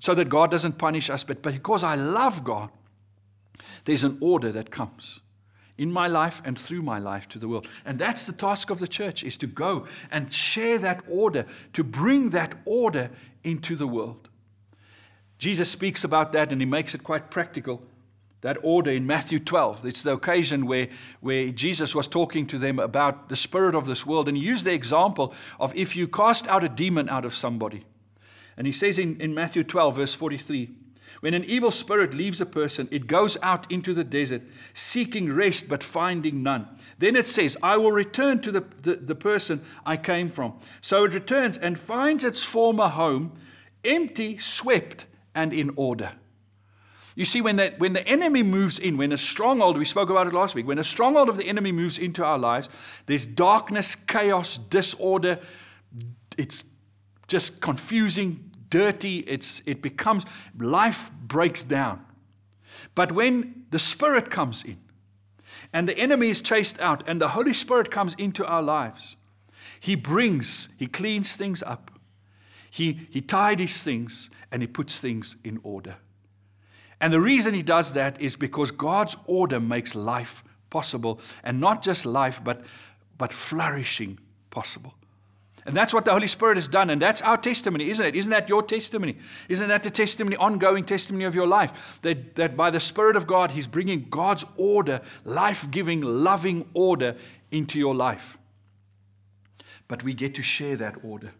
[0.00, 2.70] so that God doesn't punish us, but because I love God
[3.84, 5.20] there's an order that comes
[5.78, 7.66] in my life and through my life to the world.
[7.84, 11.82] And that's the task of the church is to go and share that order, to
[11.82, 13.10] bring that order
[13.42, 14.28] into the world.
[15.38, 17.82] Jesus speaks about that and he makes it quite practical.
[18.42, 19.86] That order in Matthew 12.
[19.86, 20.88] It's the occasion where,
[21.20, 24.28] where Jesus was talking to them about the spirit of this world.
[24.28, 27.84] And he used the example of if you cast out a demon out of somebody.
[28.56, 30.70] And he says in, in Matthew 12, verse 43,
[31.22, 34.42] when an evil spirit leaves a person, it goes out into the desert,
[34.74, 36.66] seeking rest but finding none.
[36.98, 40.54] Then it says, I will return to the, the, the, person I came from.
[40.80, 43.34] So it returns and finds its former home
[43.84, 46.10] empty, swept, and in order.
[47.14, 50.26] You see, when the, when the enemy moves in, when a stronghold, we spoke about
[50.26, 52.68] it last week, when a stronghold of the enemy moves into our lives,
[53.06, 55.38] there's darkness, chaos, disorder.
[56.36, 56.64] It's
[57.28, 59.18] just confusing, dirty.
[59.18, 60.24] It's, it becomes,
[60.58, 62.04] life breaks down.
[62.94, 64.78] But when the Spirit comes in
[65.72, 69.16] and the enemy is chased out and the Holy Spirit comes into our lives,
[69.78, 71.90] He brings, He cleans things up,
[72.70, 75.96] He, he tidies things, and He puts things in order.
[76.98, 81.82] And the reason He does that is because God's order makes life possible, and not
[81.82, 82.62] just life, but,
[83.18, 84.18] but flourishing
[84.50, 84.94] possible.
[85.64, 86.90] And that's what the Holy Spirit has done.
[86.90, 88.16] And that's our testimony, isn't it?
[88.16, 89.16] Isn't that your testimony?
[89.48, 92.00] Isn't that the testimony, ongoing testimony of your life?
[92.02, 97.16] That, that by the Spirit of God, He's bringing God's order, life giving, loving order
[97.52, 98.38] into your life.
[99.86, 101.30] But we get to share that order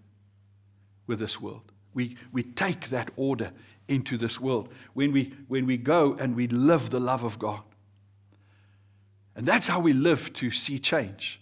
[1.08, 1.72] with this world.
[1.94, 3.50] We, we take that order
[3.88, 7.62] into this world when we, when we go and we live the love of God.
[9.34, 11.41] And that's how we live to see change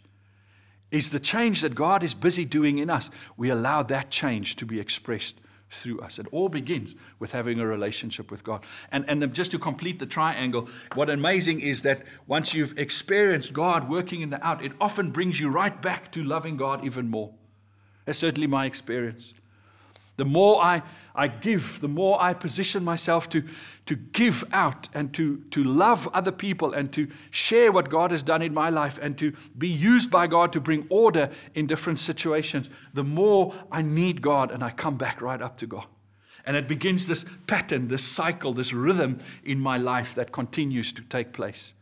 [0.90, 3.10] is the change that God is busy doing in us.
[3.36, 6.18] We allow that change to be expressed through us.
[6.18, 8.64] It all begins with having a relationship with God.
[8.90, 13.88] And, and just to complete the triangle, what amazing is that once you've experienced God
[13.88, 17.32] working in the out, it often brings you right back to loving God even more.
[18.04, 19.34] That's certainly my experience.
[20.20, 20.82] The more I,
[21.14, 23.42] I give, the more I position myself to,
[23.86, 28.22] to give out and to, to love other people and to share what God has
[28.22, 31.98] done in my life and to be used by God to bring order in different
[31.98, 35.86] situations, the more I need God and I come back right up to God.
[36.44, 41.00] And it begins this pattern, this cycle, this rhythm in my life that continues to
[41.00, 41.72] take place.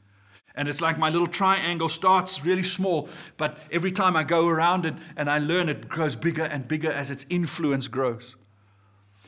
[0.59, 4.87] And it's like my little triangle starts really small, but every time I go around
[4.87, 8.35] it and I learn, it grows bigger and bigger as its influence grows.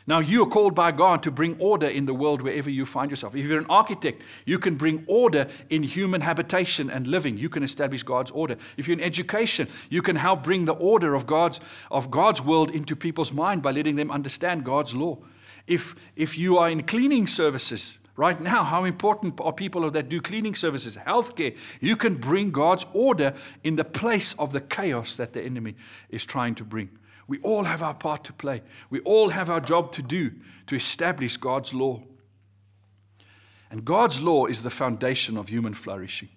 [0.08, 3.12] Now, you are called by God to bring order in the world wherever you find
[3.12, 3.36] yourself.
[3.36, 7.38] If you're an architect, you can bring order in human habitation and living.
[7.38, 8.56] You can establish God's order.
[8.76, 11.60] If you're in education, you can help bring the order of God's,
[11.92, 15.18] of God's world into people's mind by letting them understand God's law.
[15.68, 20.20] If, if you are in cleaning services, Right now, how important are people that do
[20.20, 21.56] cleaning services, healthcare?
[21.80, 23.34] You can bring God's order
[23.64, 25.74] in the place of the chaos that the enemy
[26.10, 26.90] is trying to bring.
[27.28, 28.62] We all have our part to play.
[28.90, 30.32] We all have our job to do
[30.66, 32.02] to establish God's law.
[33.70, 36.30] And God's law is the foundation of human flourishing.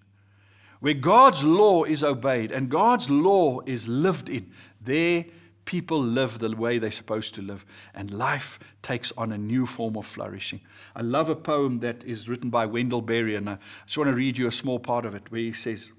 [0.82, 4.52] Where God's law is obeyed and God's law is lived in,
[4.82, 5.26] there
[5.66, 9.98] people live the way they're supposed to live, and life takes on a new form
[9.98, 10.62] of flourishing.
[10.96, 14.16] I love a poem that is written by Wendell Berry, and I just want to
[14.16, 15.92] read you a small part of it where he says,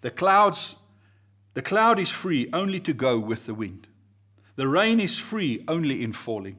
[0.00, 0.76] The clouds,
[1.54, 3.86] the cloud is free only to go with the wind.
[4.56, 6.58] The rain is free only in falling.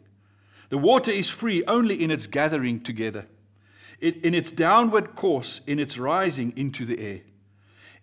[0.70, 3.28] The water is free only in its gathering together,
[4.00, 7.22] it, in its downward course, in its rising into the air.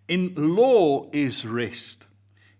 [0.06, 2.06] In law is rest.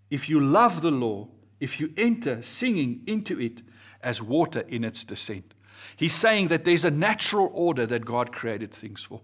[0.09, 1.27] If you love the law,
[1.59, 3.61] if you enter singing into it
[4.01, 5.53] as water in its descent.
[5.95, 9.21] He's saying that there's a natural order that God created things for.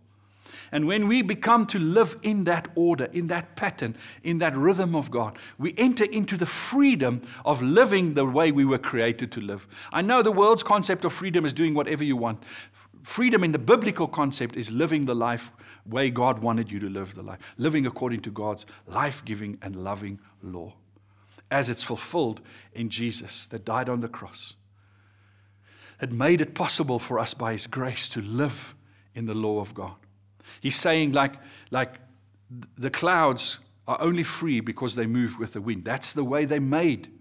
[0.72, 4.96] And when we become to live in that order, in that pattern, in that rhythm
[4.96, 9.42] of God, we enter into the freedom of living the way we were created to
[9.42, 9.68] live.
[9.92, 12.44] I know the world's concept of freedom is doing whatever you want.
[13.04, 15.52] Freedom in the biblical concept is living the life
[15.86, 19.84] way God wanted you to live the life, living according to God's life giving and
[19.84, 20.74] loving law
[21.52, 22.42] as it's fulfilled
[22.74, 24.56] in Jesus that died on the cross,
[26.00, 28.76] that made it possible for us by His grace to live
[29.14, 29.96] in the law of God.
[30.60, 31.34] He's saying, like,
[31.72, 31.96] like
[32.78, 35.86] the clouds are only free because they move with the wind.
[35.86, 37.12] That's the way they're made.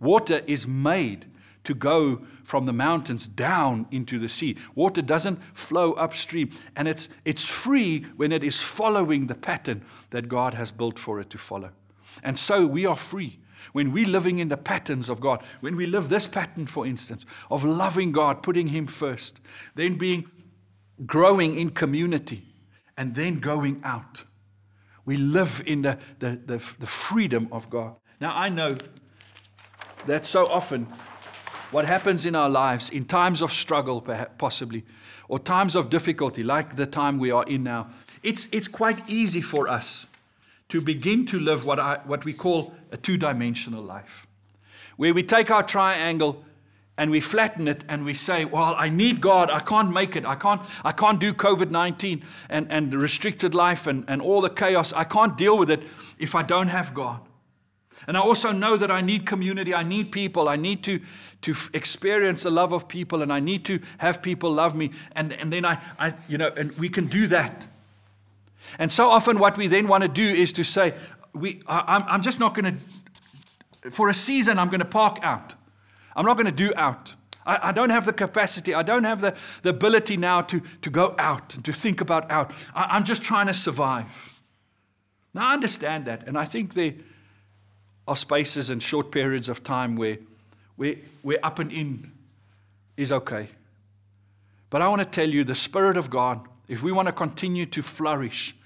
[0.00, 1.26] Water is made
[1.64, 4.56] to go from the mountains down into the sea.
[4.74, 10.28] Water doesn't flow upstream, and it's, it's free when it is following the pattern that
[10.28, 11.70] God has built for it to follow.
[12.22, 13.38] And so we are free.
[13.72, 17.24] When we're living in the patterns of God, when we live this pattern, for instance,
[17.50, 19.40] of loving God, putting Him first,
[19.74, 20.28] then being
[21.06, 22.52] growing in community,
[22.96, 24.24] and then going out.
[25.04, 27.96] We live in the, the, the, the freedom of God.
[28.20, 28.76] Now, I know
[30.06, 30.86] that so often
[31.70, 34.84] what happens in our lives in times of struggle, perhaps, possibly,
[35.28, 37.90] or times of difficulty, like the time we are in now,
[38.22, 40.06] it's, it's quite easy for us
[40.72, 44.26] to begin to live what, I, what we call a two dimensional life,
[44.96, 46.46] where we take our triangle
[46.96, 49.50] and we flatten it and we say, Well, I need God.
[49.50, 50.24] I can't make it.
[50.24, 54.40] I can't, I can't do COVID 19 and, and the restricted life and, and all
[54.40, 54.94] the chaos.
[54.94, 55.82] I can't deal with it
[56.18, 57.20] if I don't have God.
[58.06, 59.74] And I also know that I need community.
[59.74, 60.48] I need people.
[60.48, 61.02] I need to,
[61.42, 64.92] to experience the love of people and I need to have people love me.
[65.14, 67.68] And, and then I, I, you know, and we can do that.
[68.78, 70.94] And so often what we then want to do is to say,
[71.34, 72.78] we, I, I'm, I'm just not going
[73.82, 75.54] to, for a season, I'm going to park out.
[76.14, 77.14] I'm not going to do out.
[77.44, 78.74] I, I don't have the capacity.
[78.74, 82.30] I don't have the, the ability now to, to go out and to think about
[82.30, 82.52] out.
[82.74, 84.40] I, I'm just trying to survive.
[85.34, 86.26] Now, I understand that.
[86.26, 86.94] And I think there
[88.06, 90.18] are spaces and short periods of time where,
[90.76, 92.12] where, where up and in
[92.96, 93.48] is okay.
[94.70, 97.66] But I want to tell you the Spirit of God, if we want to continue
[97.66, 98.56] to flourish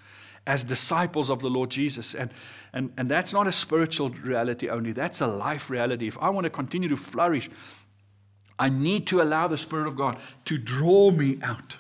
[0.47, 2.31] as disciples of the Lord Jesus, and,
[2.73, 6.07] and, and that's not a spiritual reality only, that's a life reality.
[6.07, 7.51] If I want to continue to flourish,
[8.61, 11.77] I need to allow the Spirit of God to draw me out,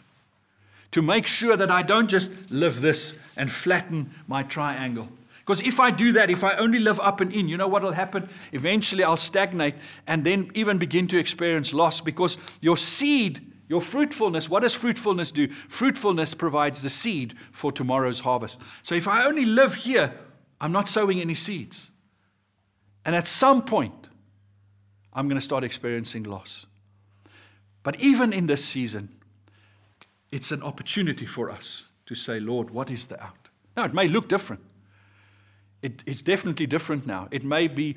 [0.90, 5.08] to make sure that I don't just live this and flatten my triangle.
[5.38, 7.84] Because if I do that, if I only live up and in, you know what
[7.84, 8.28] will happen?
[8.50, 9.76] Eventually I'll stagnate
[10.08, 15.32] and then even begin to experience loss because your seed, your fruitfulness, what does fruitfulness
[15.32, 15.48] do?
[15.48, 18.60] Fruitfulness provides the seed for tomorrow's harvest.
[18.82, 20.12] So if I only live here,
[20.60, 21.90] I'm not sowing any seeds.
[23.04, 24.08] And at some point,
[25.12, 26.66] I'm going to start experiencing loss.
[27.82, 29.08] But even in this season,
[30.30, 33.48] it's an opportunity for us to say, Lord, what is the out?
[33.76, 34.62] Now, it may look different.
[35.82, 37.28] It, it's definitely different now.
[37.30, 37.96] It may be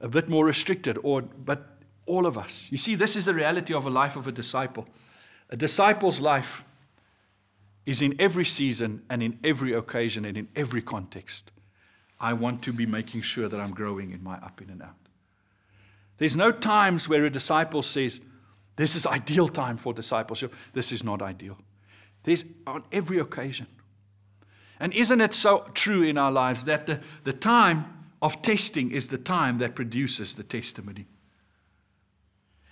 [0.00, 1.77] a bit more restricted, or, but
[2.08, 2.66] all of us.
[2.70, 4.88] You see, this is the reality of a life of a disciple.
[5.50, 6.64] A disciple's life
[7.86, 11.50] is in every season and in every occasion and in every context.
[12.20, 14.96] I want to be making sure that I'm growing in my up in and out.
[16.18, 18.20] There's no times where a disciple says,
[18.76, 20.52] This is ideal time for discipleship.
[20.72, 21.56] This is not ideal.
[22.24, 23.68] There's on every occasion.
[24.80, 27.86] And isn't it so true in our lives that the, the time
[28.20, 31.06] of testing is the time that produces the testimony?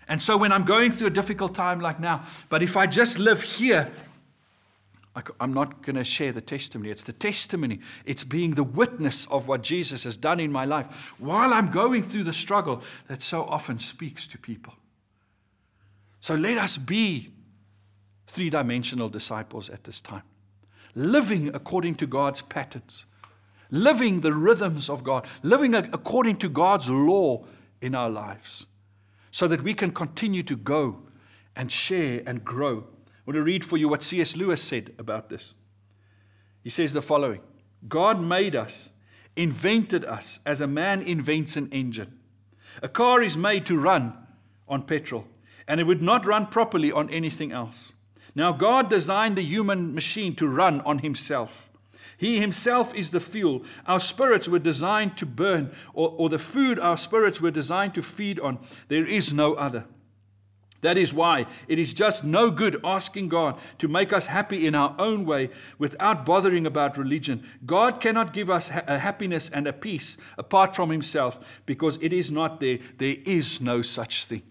[0.08, 3.18] And so when I'm going through a difficult time like now, but if I just
[3.18, 3.90] live here,
[5.40, 6.90] I'm not going to share the testimony.
[6.90, 7.80] It's the testimony.
[8.04, 12.02] It's being the witness of what Jesus has done in my life while I'm going
[12.02, 14.74] through the struggle that so often speaks to people.
[16.20, 17.30] So let us be
[18.26, 20.24] three dimensional disciples at this time,
[20.94, 23.06] living according to God's patterns,
[23.70, 27.44] living the rhythms of God, living according to God's law
[27.80, 28.66] in our lives,
[29.36, 30.96] so that we can continue to go
[31.54, 32.78] and share and grow.
[32.78, 34.34] I want to read for you what C.S.
[34.34, 35.54] Lewis said about this.
[36.64, 37.42] He says the following
[37.86, 38.92] God made us,
[39.36, 42.18] invented us as a man invents an engine.
[42.82, 44.14] A car is made to run
[44.70, 45.26] on petrol,
[45.68, 47.92] and it would not run properly on anything else.
[48.34, 51.68] Now, God designed the human machine to run on Himself.
[52.16, 53.64] He Himself is the fuel.
[53.86, 58.02] Our spirits were designed to burn, or, or the food our spirits were designed to
[58.02, 58.58] feed on.
[58.88, 59.84] There is no other.
[60.82, 64.74] That is why it is just no good asking God to make us happy in
[64.74, 67.44] our own way without bothering about religion.
[67.64, 72.30] God cannot give us a happiness and a peace apart from Himself because it is
[72.30, 72.78] not there.
[72.98, 74.42] There is no such thing.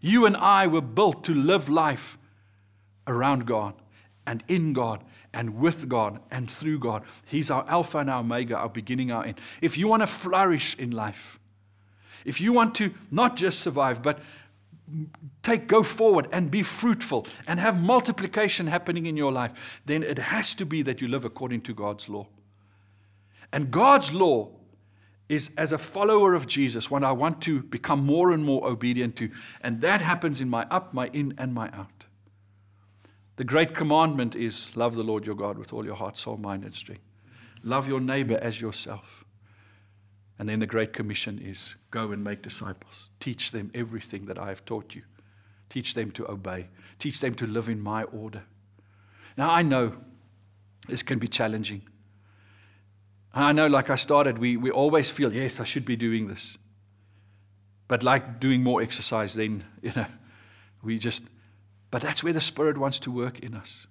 [0.00, 2.18] You and I were built to live life
[3.06, 3.74] around God
[4.26, 5.02] and in God
[5.34, 7.02] and with God and through God.
[7.26, 9.40] He's our Alpha and our Omega, our beginning, our end.
[9.60, 11.38] If you want to flourish in life,
[12.24, 14.20] if you want to not just survive, but
[15.42, 19.52] take go forward and be fruitful and have multiplication happening in your life,
[19.84, 22.26] then it has to be that you live according to God's law.
[23.52, 24.50] And God's law
[25.28, 29.16] is as a follower of Jesus, what I want to become more and more obedient
[29.16, 29.30] to.
[29.62, 32.04] And that happens in my up, my in, and my out.
[33.36, 36.64] The great commandment is love the Lord your God with all your heart, soul, mind,
[36.64, 37.02] and strength.
[37.62, 39.24] Love your neighbor as yourself.
[40.38, 43.10] And then the Great Commission is go and make disciples.
[43.20, 45.02] Teach them everything that I have taught you.
[45.68, 46.68] Teach them to obey.
[46.98, 48.42] Teach them to live in my order.
[49.36, 49.96] Now, I know
[50.88, 51.82] this can be challenging.
[53.32, 56.56] I know, like I started, we, we always feel, yes, I should be doing this.
[57.88, 60.06] But like doing more exercise, then, you know,
[60.82, 61.24] we just,
[61.94, 63.86] but that's where the Spirit wants to work in us.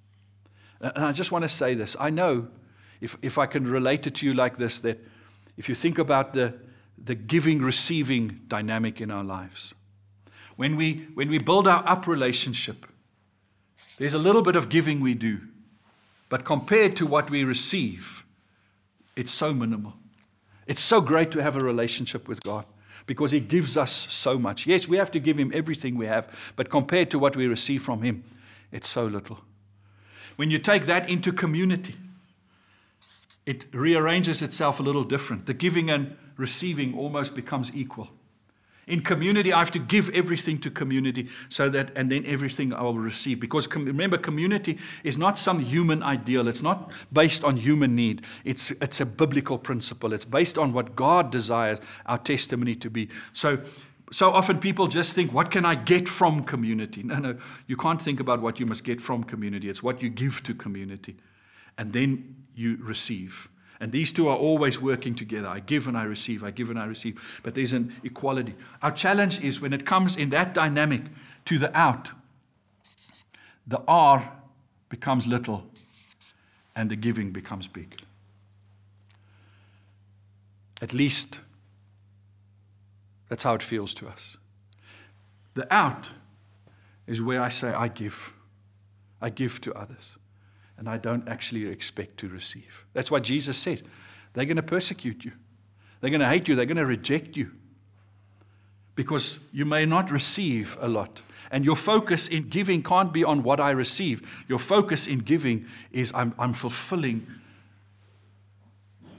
[0.81, 1.95] And I just want to say this.
[1.97, 2.49] I know,
[2.99, 4.99] if, if I can relate it to you like this, that
[5.55, 6.53] if you think about the,
[7.01, 9.73] the giving receiving dynamic in our lives,
[10.57, 12.85] when we, when we build our up relationship,
[13.99, 15.39] there's a little bit of giving we do,
[16.27, 18.25] but compared to what we receive,
[19.15, 19.93] it's so minimal.
[20.67, 22.65] It's so great to have a relationship with God
[23.05, 24.65] because He gives us so much.
[24.65, 27.83] Yes, we have to give Him everything we have, but compared to what we receive
[27.83, 28.23] from Him,
[28.71, 29.39] it's so little.
[30.35, 31.95] When you take that into community,
[33.45, 35.45] it rearranges itself a little different.
[35.45, 38.09] The giving and receiving almost becomes equal.
[38.87, 42.81] In community, I have to give everything to community so that, and then everything I
[42.81, 43.39] will receive.
[43.39, 46.47] Because com- remember, community is not some human ideal.
[46.47, 48.23] It's not based on human need.
[48.43, 50.11] It's, it's a biblical principle.
[50.11, 53.07] It's based on what God desires our testimony to be.
[53.31, 53.59] So,
[54.11, 57.03] so often people just think, what can I get from community?
[57.03, 59.69] No, no, you can't think about what you must get from community.
[59.69, 61.15] It's what you give to community.
[61.77, 63.49] And then you receive.
[63.83, 65.49] And these two are always working together.
[65.49, 67.41] I give and I receive, I give and I receive.
[67.43, 68.55] But there's an equality.
[68.81, 71.01] Our challenge is when it comes in that dynamic
[71.43, 72.09] to the out,
[73.67, 74.31] the R
[74.87, 75.65] becomes little
[76.77, 77.99] and the giving becomes big.
[80.81, 81.41] At least
[83.27, 84.37] that's how it feels to us.
[85.55, 86.09] The out
[87.05, 88.31] is where I say, I give.
[89.21, 90.17] I give to others
[90.77, 92.85] and I don't actually expect to receive.
[92.93, 93.83] That's why Jesus said,
[94.33, 95.31] they're going to persecute you.
[96.01, 96.55] They're going to hate you.
[96.55, 97.51] They're going to reject you.
[98.95, 101.21] Because you may not receive a lot.
[101.49, 104.43] And your focus in giving can't be on what I receive.
[104.47, 107.25] Your focus in giving is I'm, I'm fulfilling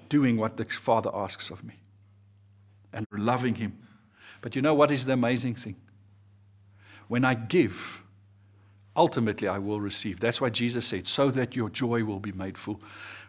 [0.08, 1.74] doing what the Father asks of me
[2.92, 3.78] and loving Him.
[4.42, 5.76] But you know what is the amazing thing?
[7.08, 8.03] When I give,
[8.96, 10.20] ultimately I will receive.
[10.20, 12.80] That's why Jesus said, so that your joy will be made full.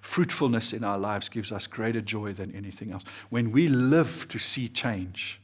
[0.02, 3.04] Fruitfulness in our lives gives us greater joy than anything else.
[3.30, 5.42] When we live to see change,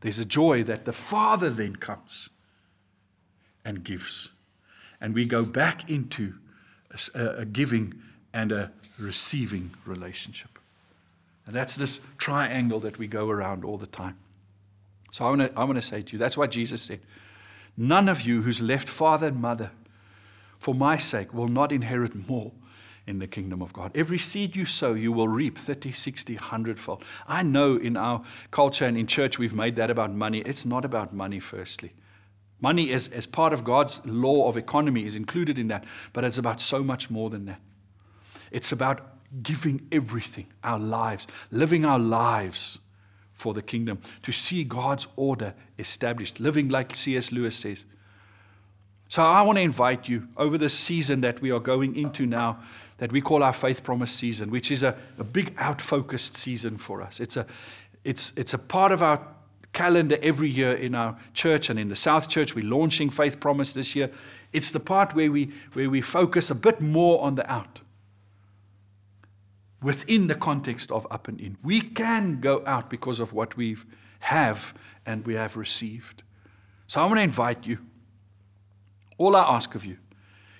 [0.00, 2.30] there's a joy that the Father then comes
[3.64, 4.30] and gives.
[5.00, 6.34] And we go back into
[7.14, 7.94] a, a giving
[8.32, 10.58] and a receiving relationship.
[11.46, 14.16] And that's this triangle that we go around all the time.
[15.12, 17.00] So I want to I wanna say to you, that's what Jesus said.
[17.76, 19.70] None of you who's left father and mother
[20.58, 22.52] for my sake will not inherit more
[23.06, 23.92] in the kingdom of God.
[23.94, 27.04] Every seed you sow, you will reap 30, 60, 100 fold.
[27.28, 30.38] I know in our culture and in church we've made that about money.
[30.40, 31.92] It's not about money, firstly.
[32.60, 36.38] Money, is, as part of God's law of economy, is included in that, but it's
[36.38, 37.60] about so much more than that.
[38.50, 42.78] It's about giving everything, our lives, living our lives
[43.44, 47.30] for the kingdom, to see God's order established, living like C.S.
[47.30, 47.84] Lewis says.
[49.08, 52.60] So I want to invite you over this season that we are going into now,
[52.96, 56.78] that we call our faith promise season, which is a, a big out focused season
[56.78, 57.20] for us.
[57.20, 57.44] It's a,
[58.02, 59.20] it's, it's a part of our
[59.74, 62.54] calendar every year in our church and in the South Church.
[62.54, 64.10] We're launching Faith Promise this year.
[64.54, 67.82] It's the part where we, where we focus a bit more on the out
[69.84, 71.58] within the context of up and in.
[71.62, 73.76] We can go out because of what we
[74.20, 74.72] have
[75.04, 76.22] and we have received.
[76.86, 77.78] So I want to invite you.
[79.18, 79.98] All I ask of you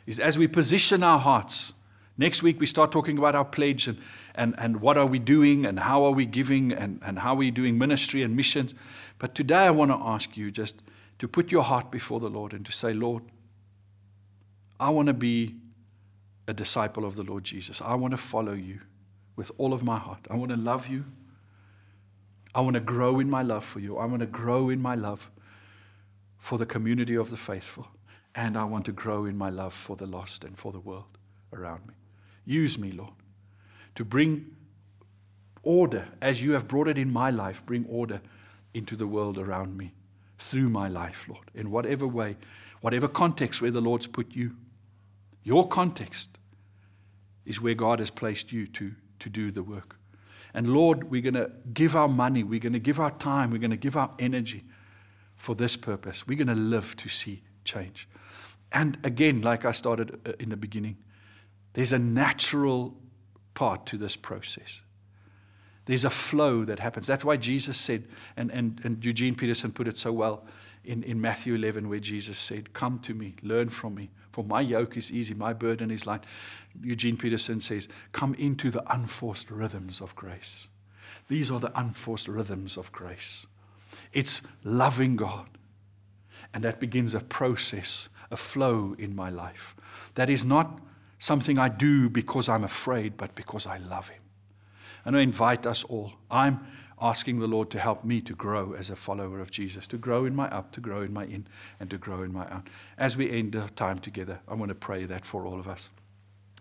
[0.07, 1.73] is as we position our hearts,
[2.19, 3.99] next week we start talking about our pledge and,
[4.35, 7.37] and, and what are we doing and how are we giving and, and how are
[7.37, 8.75] we doing ministry and missions.
[9.19, 10.83] But today I want to ask you just
[11.19, 13.23] to put your heart before the Lord and to say, Lord,
[14.79, 15.55] I want to be
[16.47, 17.81] a disciple of the Lord Jesus.
[17.81, 18.81] I want to follow you
[19.37, 20.27] with all of my heart.
[20.31, 21.05] I want to love you.
[22.55, 23.97] I want to grow in my love for you.
[23.97, 25.31] I want to grow in my love
[26.39, 27.89] for the community of the faithful.
[28.35, 31.19] And I want to grow in my love for the lost and for the world
[31.53, 31.95] around me.
[32.45, 33.15] Use me, Lord,
[33.95, 34.55] to bring
[35.63, 37.65] order as you have brought it in my life.
[37.65, 38.21] Bring order
[38.75, 39.93] into the world around me
[40.39, 42.37] through my life, Lord, in whatever way,
[42.81, 44.57] whatever context where the Lord's put you.
[45.43, 46.39] Your context
[47.47, 48.95] is where God has placed you to
[49.25, 49.97] to do the work.
[50.53, 53.59] And Lord, we're going to give our money, we're going to give our time, we're
[53.59, 54.63] going to give our energy
[55.35, 56.27] for this purpose.
[56.29, 58.07] We're going to live to see change.
[58.71, 60.97] And again, like I started uh, in the beginning,
[61.73, 62.95] there's a natural
[63.55, 64.83] part to this process.
[65.87, 67.07] There's a flow that happens.
[67.07, 68.05] That's why Jesus said,
[68.37, 70.47] and, and, and Eugene Peterson put it so well
[70.85, 74.61] in, in Matthew 11, where Jesus said, Come to me, learn from me, for my
[74.61, 76.25] yoke is easy, my burden is light.
[76.83, 80.69] Eugene Peterson says, Come into the unforced rhythms of grace.
[81.29, 83.47] These are the unforced rhythms of grace.
[84.13, 85.47] It's loving God.
[86.53, 89.75] And that begins a process, a flow in my life.
[90.15, 90.81] That is not
[91.19, 94.24] something I do because I'm afraid, but because I love Him.
[95.05, 96.13] And I invite us all.
[96.31, 96.67] I'm
[97.01, 100.25] asking the Lord to help me to grow as a follower of Jesus, to grow
[100.25, 101.47] in my up, to grow in my in,
[101.81, 102.69] and to grow in my out.
[102.97, 105.91] As we end our time together, I want to pray that for all of us.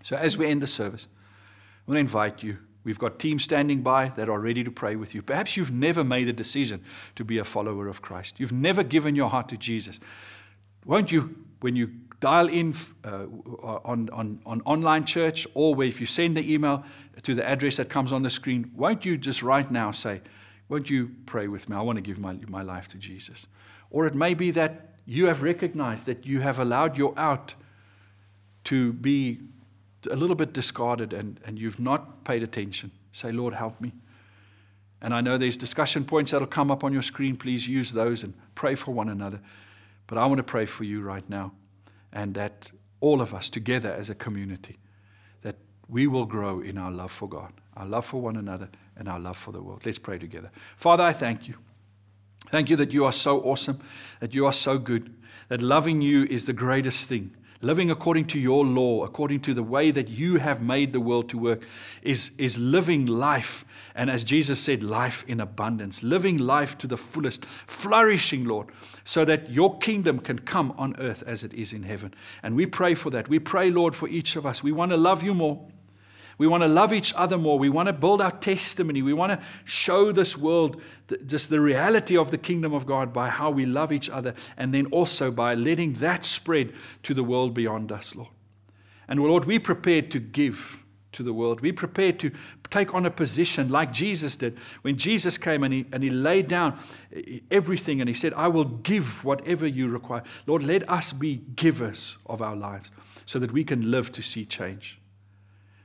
[0.01, 1.07] So as we end the service,
[1.87, 2.57] I want to invite you.
[2.83, 5.21] We've got teams standing by that are ready to pray with you.
[5.21, 6.83] Perhaps you've never made a decision
[7.15, 8.39] to be a follower of Christ.
[8.39, 10.01] You've never given your heart to Jesus.
[10.85, 11.91] Won't you when you
[12.23, 13.25] dial in uh,
[13.83, 16.85] on, on, on online church, or if you send the email
[17.21, 20.21] to the address that comes on the screen, won't you just right now say,
[20.69, 21.75] Won't you pray with me?
[21.75, 23.45] I want to give my, my life to Jesus.
[23.91, 27.55] Or it may be that you have recognized that you have allowed your out
[28.63, 29.39] to be
[30.09, 32.89] a little bit discarded and, and you've not paid attention.
[33.11, 33.91] Say, Lord, help me.
[35.01, 37.35] And I know there's discussion points that'll come up on your screen.
[37.35, 39.41] Please use those and pray for one another.
[40.07, 41.51] But I want to pray for you right now
[42.13, 44.77] and that all of us together as a community,
[45.41, 45.57] that
[45.89, 49.19] we will grow in our love for God, our love for one another, and our
[49.19, 49.81] love for the world.
[49.85, 50.51] Let's pray together.
[50.77, 51.55] Father, I thank you.
[52.47, 53.79] Thank you that you are so awesome,
[54.19, 55.13] that you are so good,
[55.49, 57.35] that loving you is the greatest thing.
[57.63, 61.29] Living according to your law, according to the way that you have made the world
[61.29, 61.63] to work,
[62.01, 63.63] is, is living life.
[63.95, 68.67] And as Jesus said, life in abundance, living life to the fullest, flourishing, Lord,
[69.05, 72.13] so that your kingdom can come on earth as it is in heaven.
[72.43, 73.29] And we pray for that.
[73.29, 74.61] We pray, Lord, for each of us.
[74.61, 75.65] We want to love you more.
[76.37, 77.59] We want to love each other more.
[77.59, 79.01] We want to build our testimony.
[79.01, 83.13] We want to show this world the, just the reality of the kingdom of God
[83.13, 86.73] by how we love each other and then also by letting that spread
[87.03, 88.29] to the world beyond us, Lord.
[89.07, 91.61] And Lord, we're prepared to give to the world.
[91.61, 92.31] We're prepared to
[92.69, 94.57] take on a position like Jesus did.
[94.81, 96.79] When Jesus came and he, and he laid down
[97.51, 100.23] everything and he said, I will give whatever you require.
[100.47, 102.91] Lord, let us be givers of our lives
[103.25, 104.99] so that we can live to see change.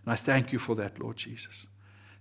[0.08, 1.66] And I thank you for that, Lord Jesus.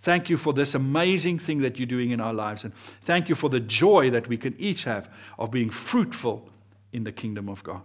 [0.02, 2.66] Thank you for this amazing thing that you're doing in our lives.
[2.66, 5.10] And thank you for the joy that we can each have
[5.40, 6.50] of being fruitful
[6.92, 7.80] in the kingdom of God.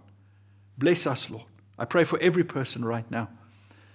[0.77, 1.45] Bless us, Lord.
[1.79, 3.29] I pray for every person right now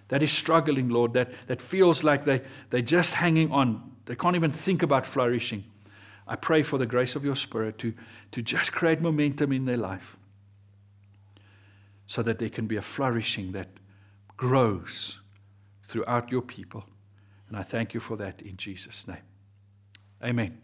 [0.09, 2.41] that is struggling, Lord, that, that feels like they,
[2.71, 3.93] they're just hanging on.
[4.07, 5.63] They can't even think about flourishing.
[6.27, 7.93] I pray for the grace of your Spirit to,
[8.31, 10.17] to just create momentum in their life
[12.07, 13.69] so that there can be a flourishing that
[14.39, 15.21] grows
[15.89, 16.84] throughout your people.
[17.49, 19.22] And I thank you for that in Jesus' name.
[20.22, 20.59] Amen.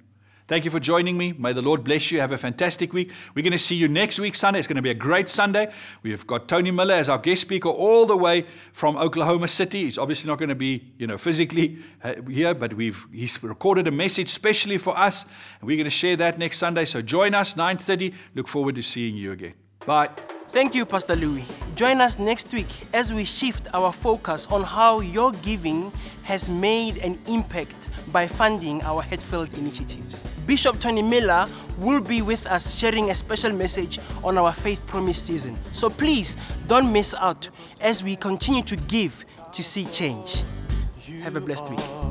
[0.46, 1.32] Thank you for joining me.
[1.32, 2.20] May the Lord bless you.
[2.20, 3.10] Have a fantastic week.
[3.34, 4.58] We're going to see you next week, Sunday.
[4.58, 5.72] It's going to be a great Sunday.
[6.02, 8.44] We've got Tony Miller as our guest speaker all the way
[8.74, 9.84] from Oklahoma City.
[9.84, 13.88] He's obviously not going to be, you know, physically uh, here, but we've he's recorded
[13.88, 15.24] a message specially for us,
[15.60, 16.84] and we're going to share that next Sunday.
[16.84, 18.12] So join us 9:30.
[18.34, 19.54] Look forward to seeing you again.
[19.86, 20.10] Bye.
[20.50, 21.46] Thank you, Pastor Louis.
[21.74, 25.90] Join us next week as we shift our focus on how your giving
[26.22, 27.74] has made an impact
[28.12, 30.30] by funding our Hatfield initiatives.
[30.46, 31.46] Bishop Tony Miller
[31.78, 35.58] will be with us sharing a special message on our Faith Promise season.
[35.72, 36.36] So please
[36.68, 37.48] don't miss out
[37.80, 40.44] as we continue to give to see change.
[41.24, 42.04] Have a blessed week.